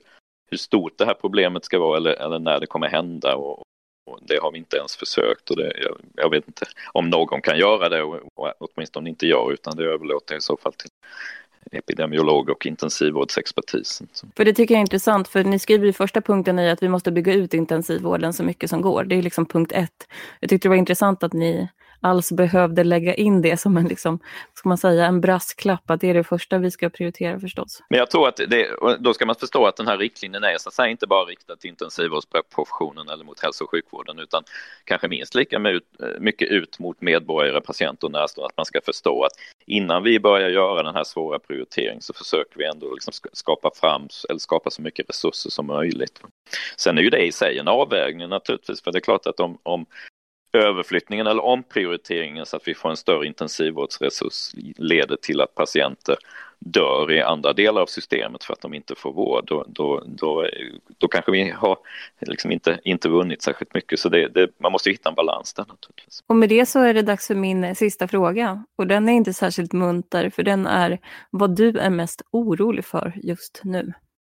hur 0.52 0.58
stort 0.58 0.98
det 0.98 1.06
här 1.06 1.14
problemet 1.14 1.66
ska 1.66 1.80
vara 1.80 1.98
eller, 1.98 2.12
eller 2.12 2.40
när 2.40 2.60
det 2.60 2.68
kommer 2.68 2.88
hända 2.88 3.36
och, 3.36 3.64
och 4.06 4.20
det 4.22 4.40
har 4.42 4.52
vi 4.52 4.58
inte 4.58 4.78
ens 4.78 4.98
försökt 4.98 5.50
och 5.50 5.58
det, 5.58 5.74
jag, 5.82 5.98
jag, 6.16 6.30
vet 6.30 6.48
inte 6.48 6.66
om 6.92 7.10
någon 7.10 7.42
kan 7.42 7.58
göra 7.58 7.90
det 7.90 8.04
och, 8.04 8.16
och 8.36 8.54
åtminstone 8.60 9.10
inte 9.10 9.28
jag 9.28 9.54
utan 9.54 9.76
det 9.76 9.84
överlåter 9.84 10.34
jag 10.34 10.40
i 10.40 10.42
så 10.42 10.58
fall 10.58 10.74
till 10.74 10.90
epidemiolog 11.72 12.50
och 12.50 12.66
intensivvårdsexpertisen. 12.66 14.08
För 14.36 14.46
det 14.46 14.54
tycker 14.54 14.74
jag 14.74 14.80
är 14.80 14.82
intressant, 14.82 15.28
för 15.28 15.44
ni 15.44 15.60
skriver 15.60 15.88
i 15.88 15.94
första 15.94 16.22
punkten 16.22 16.60
i 16.60 16.70
att 16.70 16.84
vi 16.84 16.90
måste 16.90 17.12
bygga 17.12 17.34
ut 17.34 17.54
intensivvården 17.54 18.34
så 18.34 18.44
mycket 18.44 18.70
som 18.70 18.82
går. 18.82 19.04
Det 19.04 19.16
är 19.16 19.22
liksom 19.22 19.46
punkt 19.46 19.72
ett. 19.76 20.08
Jag 20.40 20.50
tyckte 20.50 20.68
det 20.68 20.70
var 20.70 20.76
intressant 20.76 21.24
att 21.24 21.34
ni 21.34 21.70
alls 22.02 22.32
behövde 22.32 22.84
lägga 22.84 23.14
in 23.14 23.42
det 23.42 23.58
som 23.58 23.78
en, 23.78 23.88
liksom, 23.88 24.20
ska 24.54 24.70
man 24.70 24.78
säga, 24.78 25.06
en 25.06 25.22
brasklapp, 25.22 25.90
att 25.90 26.02
det 26.02 26.10
är 26.10 26.14
det 26.14 26.24
första 26.24 26.58
vi 26.58 26.72
ska 26.72 26.90
prioritera 26.90 27.40
förstås. 27.40 27.84
Men 27.90 28.00
jag 28.00 28.12
tror 28.12 28.28
att 28.28 28.36
det, 28.48 28.70
då 29.00 29.14
ska 29.14 29.26
man 29.26 29.36
förstå 29.36 29.66
att 29.66 29.76
den 29.76 29.88
här 29.88 29.98
riktlinjen 29.98 30.44
är 30.44 30.58
så 30.58 30.70
att 30.70 30.76
säga 30.76 30.88
inte 30.88 31.08
bara 31.08 31.26
riktad 31.26 31.56
till 31.56 31.70
intensivvårdsprofessionen 31.70 33.10
eller 33.10 33.26
mot 33.26 33.40
hälso 33.40 33.64
och 33.64 33.70
sjukvården 33.70 34.20
utan 34.20 34.44
kanske 34.84 35.08
minst 35.08 35.36
lika 35.36 35.60
mycket 36.20 36.52
ut 36.52 36.80
mot 36.80 37.02
medborgare, 37.02 37.62
patienter 37.62 38.08
och 38.08 38.12
närstående, 38.12 38.48
att 38.48 38.58
man 38.58 38.66
ska 38.66 38.82
förstå 38.82 39.24
att 39.24 39.32
innan 39.66 40.04
vi 40.04 40.20
börjar 40.20 40.50
göra 40.50 40.84
den 40.84 40.96
här 40.96 41.04
svåra 41.04 41.40
prioriteringen 41.40 42.02
så 42.02 42.14
försöker 42.14 42.58
vi 42.58 42.66
ändå 42.66 42.94
liksom 42.94 43.14
skapa 43.34 43.72
fram 43.76 44.08
eller 44.30 44.40
skapa 44.40 44.70
så 44.70 44.82
mycket 44.82 45.10
resurser 45.10 45.50
som 45.50 45.66
möjligt. 45.66 46.22
Sen 46.78 46.98
är 46.98 47.02
ju 47.02 47.10
det 47.10 47.26
i 47.26 47.32
sig 47.32 47.58
en 47.58 47.68
avvägning 47.68 48.30
naturligtvis, 48.30 48.82
för 48.82 48.92
det 48.92 48.98
är 48.98 49.02
klart 49.02 49.28
att 49.28 49.40
om, 49.40 49.58
om 49.64 49.86
överflyttningen 50.60 51.28
eller 51.28 51.46
omprioriteringen 51.46 52.46
så 52.46 52.58
att 52.58 52.68
vi 52.68 52.74
får 52.74 52.90
en 52.90 52.98
större 52.98 53.28
intensivvårdsresurs 53.28 54.52
leder 54.78 55.16
till 55.16 55.42
att 55.42 55.56
patienter 55.56 56.16
dör 56.60 57.12
i 57.12 57.22
andra 57.22 57.54
delar 57.54 57.82
av 57.82 57.86
systemet 57.86 58.44
för 58.44 58.54
att 58.54 58.62
de 58.62 58.74
inte 58.74 58.96
får 58.96 59.14
vård, 59.14 59.46
då, 59.48 59.66
då, 59.68 60.04
då, 60.06 60.48
då 60.98 61.08
kanske 61.08 61.32
vi 61.32 61.50
har 61.50 61.78
liksom 62.22 62.52
inte, 62.52 62.80
inte 62.84 63.10
vunnit 63.10 63.42
särskilt 63.42 63.74
mycket. 63.74 64.00
Så 64.00 64.10
det, 64.10 64.28
det, 64.28 64.50
man 64.58 64.72
måste 64.72 64.90
hitta 64.90 65.10
en 65.10 65.16
balans 65.16 65.54
där 65.54 65.66
naturligtvis. 65.68 66.24
Och 66.28 66.36
med 66.36 66.50
det 66.50 66.66
så 66.66 66.80
är 66.80 66.94
det 66.94 67.02
dags 67.02 67.28
för 67.28 67.36
min 67.36 67.76
sista 67.76 68.08
fråga. 68.08 68.64
Och 68.76 68.88
den 68.88 69.10
är 69.10 69.14
inte 69.14 69.34
särskilt 69.34 69.74
munter, 69.74 70.30
för 70.30 70.44
den 70.44 70.66
är 70.66 71.00
vad 71.30 71.56
du 71.56 71.80
är 71.80 71.90
mest 71.90 72.22
orolig 72.32 72.86
för 72.86 73.14
just 73.24 73.62
nu. 73.64 73.94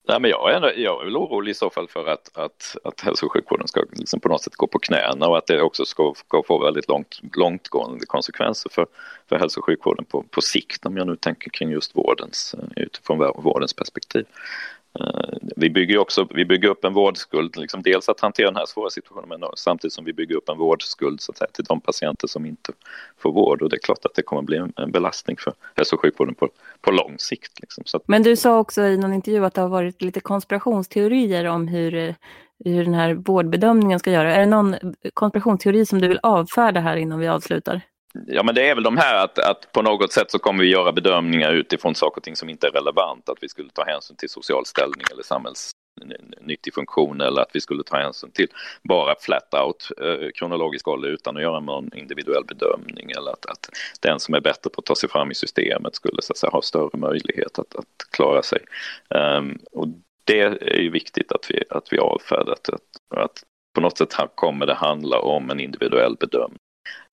Nej, 0.07 0.19
men 0.19 0.31
jag, 0.31 0.53
är, 0.53 0.79
jag 0.79 1.01
är 1.01 1.05
väl 1.05 1.17
orolig 1.17 1.51
i 1.51 1.53
så 1.53 1.69
fall 1.69 1.87
för 1.87 2.07
att, 2.07 2.37
att, 2.37 2.77
att 2.83 3.01
hälso 3.01 3.25
och 3.25 3.31
sjukvården 3.31 3.67
ska 3.67 3.83
liksom 3.91 4.19
på 4.19 4.29
något 4.29 4.41
sätt 4.41 4.55
gå 4.55 4.67
på 4.67 4.79
knäna 4.79 5.27
och 5.27 5.37
att 5.37 5.47
det 5.47 5.61
också 5.61 5.85
ska, 5.85 6.13
ska 6.15 6.43
få 6.43 6.63
väldigt 6.63 6.87
långt, 6.87 7.19
långtgående 7.35 8.05
konsekvenser 8.05 8.69
för, 8.69 8.87
för 9.29 9.35
hälso 9.35 9.59
och 9.59 9.65
sjukvården 9.65 10.05
på, 10.05 10.23
på 10.23 10.41
sikt 10.41 10.85
om 10.85 10.97
jag 10.97 11.07
nu 11.07 11.15
tänker 11.15 11.49
kring 11.49 11.69
just 11.69 11.95
vårdens, 11.95 12.55
utifrån 12.75 13.17
vårdens 13.35 13.73
perspektiv. 13.73 14.25
Eh, 14.99 15.37
vi 15.55 15.69
bygger 15.69 15.97
också 15.97 16.27
vi 16.29 16.45
bygger 16.45 16.69
upp 16.69 16.85
en 16.85 16.93
vårdskuld, 16.93 17.57
liksom 17.57 17.81
dels 17.81 18.09
att 18.09 18.19
hantera 18.19 18.47
den 18.47 18.55
här 18.55 18.65
svåra 18.65 18.89
situationen 18.89 19.39
men 19.39 19.49
samtidigt 19.55 19.93
som 19.93 20.05
vi 20.05 20.13
bygger 20.13 20.35
upp 20.35 20.49
en 20.49 20.57
vårdskuld 20.57 21.21
så 21.21 21.31
att 21.31 21.37
säga, 21.37 21.47
till 21.53 21.63
de 21.63 21.81
patienter 21.81 22.27
som 22.27 22.45
inte 22.45 22.73
får 23.17 23.31
vård 23.31 23.61
och 23.61 23.69
det 23.69 23.75
är 23.75 23.79
klart 23.79 24.05
att 24.05 24.15
det 24.15 24.21
kommer 24.21 24.41
bli 24.41 24.57
en 24.75 24.91
belastning 24.91 25.37
för 25.39 25.53
hälso 25.75 25.95
och 25.95 26.01
sjukvården 26.01 26.35
på, 26.35 26.49
på 26.81 26.91
lång 26.91 27.15
sikt. 27.17 27.59
Liksom. 27.59 27.83
Att... 27.93 28.07
Men 28.07 28.23
du 28.23 28.35
sa 28.35 28.59
också 28.59 28.81
i 28.81 28.97
någon 28.97 29.13
intervju 29.13 29.45
att 29.45 29.53
det 29.53 29.61
har 29.61 29.69
varit 29.69 30.01
lite 30.01 30.19
konspirationsteorier 30.19 31.45
om 31.45 31.67
hur, 31.67 32.15
hur 32.65 32.85
den 32.85 32.93
här 32.93 33.13
vårdbedömningen 33.13 33.99
ska 33.99 34.11
göra. 34.11 34.35
Är 34.35 34.39
det 34.39 34.45
någon 34.45 34.75
konspirationsteori 35.13 35.85
som 35.85 36.01
du 36.01 36.07
vill 36.07 36.19
avfärda 36.23 36.79
här 36.79 36.97
innan 36.97 37.19
vi 37.19 37.27
avslutar? 37.27 37.81
Ja, 38.13 38.43
men 38.43 38.55
det 38.55 38.69
är 38.69 38.75
väl 38.75 38.83
de 38.83 38.97
här 38.97 39.23
att, 39.23 39.39
att 39.39 39.71
på 39.71 39.81
något 39.81 40.11
sätt 40.11 40.31
så 40.31 40.39
kommer 40.39 40.63
vi 40.63 40.69
göra 40.69 40.91
bedömningar 40.91 41.51
utifrån 41.51 41.95
saker 41.95 42.17
och 42.17 42.23
ting 42.23 42.35
som 42.35 42.49
inte 42.49 42.67
är 42.67 42.71
relevant. 42.71 43.29
Att 43.29 43.37
vi 43.43 43.49
skulle 43.49 43.69
ta 43.69 43.85
hänsyn 43.85 44.17
till 44.17 44.29
social 44.29 44.65
ställning 44.65 45.05
eller 45.11 45.23
samhällsnyttig 45.23 46.73
funktion 46.73 47.21
eller 47.21 47.41
att 47.41 47.49
vi 47.53 47.61
skulle 47.61 47.83
ta 47.83 47.97
hänsyn 47.97 48.31
till 48.31 48.47
bara 48.83 49.15
flat 49.19 49.53
out 49.53 49.91
eh, 50.01 50.29
kronologisk 50.35 50.87
ålder 50.87 51.09
utan 51.09 51.37
att 51.37 51.43
göra 51.43 51.59
någon 51.59 51.97
individuell 51.97 52.45
bedömning 52.45 53.11
eller 53.11 53.31
att, 53.31 53.45
att 53.45 53.69
den 53.99 54.19
som 54.19 54.33
är 54.33 54.41
bättre 54.41 54.69
på 54.69 54.79
att 54.79 54.85
ta 54.85 54.95
sig 54.95 55.09
fram 55.09 55.31
i 55.31 55.35
systemet 55.35 55.95
skulle 55.95 56.21
så 56.21 56.33
att 56.33 56.37
säga, 56.37 56.51
ha 56.51 56.61
större 56.61 56.97
möjlighet 56.97 57.59
att, 57.59 57.75
att 57.75 58.11
klara 58.11 58.43
sig. 58.43 58.59
Um, 59.09 59.59
och 59.71 59.87
det 60.23 60.41
är 60.41 60.79
ju 60.79 60.89
viktigt 60.89 61.31
att 61.31 61.45
vi, 61.49 61.63
att 61.69 61.93
vi 61.93 61.97
avfärdar 61.97 62.53
att, 62.53 62.69
att 63.15 63.43
på 63.75 63.81
något 63.81 63.97
sätt 63.97 64.13
kommer 64.35 64.65
det 64.65 64.73
handla 64.73 65.19
om 65.19 65.49
en 65.49 65.59
individuell 65.59 66.15
bedömning 66.19 66.59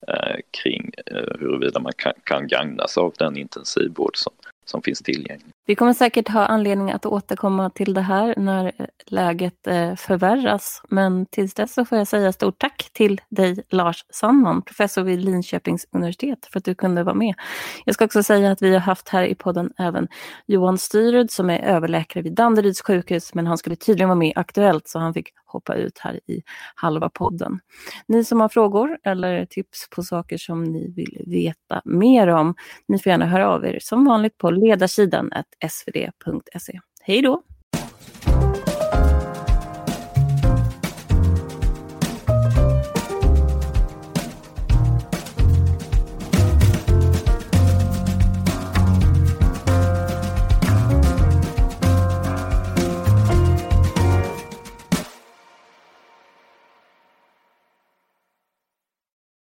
Eh, 0.08 0.36
kring 0.62 0.90
eh, 1.06 1.40
huruvida 1.40 1.80
man 1.80 1.92
kan, 1.96 2.12
kan 2.24 2.48
gagnas 2.48 2.98
av 2.98 3.14
den 3.18 3.36
intensivvård 3.36 4.16
som, 4.16 4.32
som 4.64 4.82
finns 4.82 5.02
tillgänglig. 5.02 5.52
Vi 5.68 5.74
kommer 5.74 5.92
säkert 5.92 6.28
ha 6.28 6.46
anledning 6.46 6.90
att 6.90 7.06
återkomma 7.06 7.70
till 7.70 7.94
det 7.94 8.00
här 8.00 8.34
när 8.36 8.66
eh, 8.66 8.86
läget 9.06 9.66
eh, 9.66 9.94
förvärras. 9.94 10.82
Men 10.88 11.26
tills 11.26 11.54
dess 11.54 11.74
så 11.74 11.84
får 11.84 11.98
jag 11.98 12.08
säga 12.08 12.32
stort 12.32 12.58
tack 12.58 12.90
till 12.92 13.20
dig 13.28 13.62
Lars 13.70 14.04
Sandman, 14.10 14.62
professor 14.62 15.02
vid 15.02 15.24
Linköpings 15.24 15.86
universitet, 15.92 16.48
för 16.52 16.58
att 16.58 16.64
du 16.64 16.74
kunde 16.74 17.02
vara 17.02 17.14
med. 17.14 17.34
Jag 17.84 17.94
ska 17.94 18.04
också 18.04 18.22
säga 18.22 18.52
att 18.52 18.62
vi 18.62 18.72
har 18.72 18.80
haft 18.80 19.08
här 19.08 19.24
i 19.24 19.34
podden 19.34 19.72
även 19.78 20.08
Johan 20.46 20.78
Styrud 20.78 21.30
som 21.30 21.50
är 21.50 21.58
överläkare 21.58 22.22
vid 22.22 22.34
Danderyds 22.34 22.82
sjukhus, 22.82 23.34
men 23.34 23.46
han 23.46 23.58
skulle 23.58 23.76
tydligen 23.76 24.08
vara 24.08 24.18
med 24.18 24.28
i 24.28 24.32
Aktuellt 24.36 24.88
så 24.88 24.98
han 24.98 25.14
fick 25.14 25.28
hoppa 25.46 25.74
ut 25.74 25.98
här 25.98 26.20
i 26.26 26.42
halva 26.74 27.08
podden. 27.08 27.60
Ni 28.06 28.24
som 28.24 28.40
har 28.40 28.48
frågor 28.48 28.98
eller 29.04 29.46
tips 29.46 29.88
på 29.90 30.02
saker 30.02 30.38
som 30.38 30.64
ni 30.64 30.92
vill 30.96 31.22
veta 31.26 31.82
mer 31.84 32.28
om, 32.28 32.54
ni 32.88 32.98
får 32.98 33.10
gärna 33.10 33.26
höra 33.26 33.48
av 33.48 33.66
er 33.66 33.78
som 33.82 34.04
vanligt 34.04 34.38
på 34.38 34.50
ledarsidan 34.50 35.32
svd.se. 35.68 36.72
Hej 37.02 37.22
då! 37.22 37.42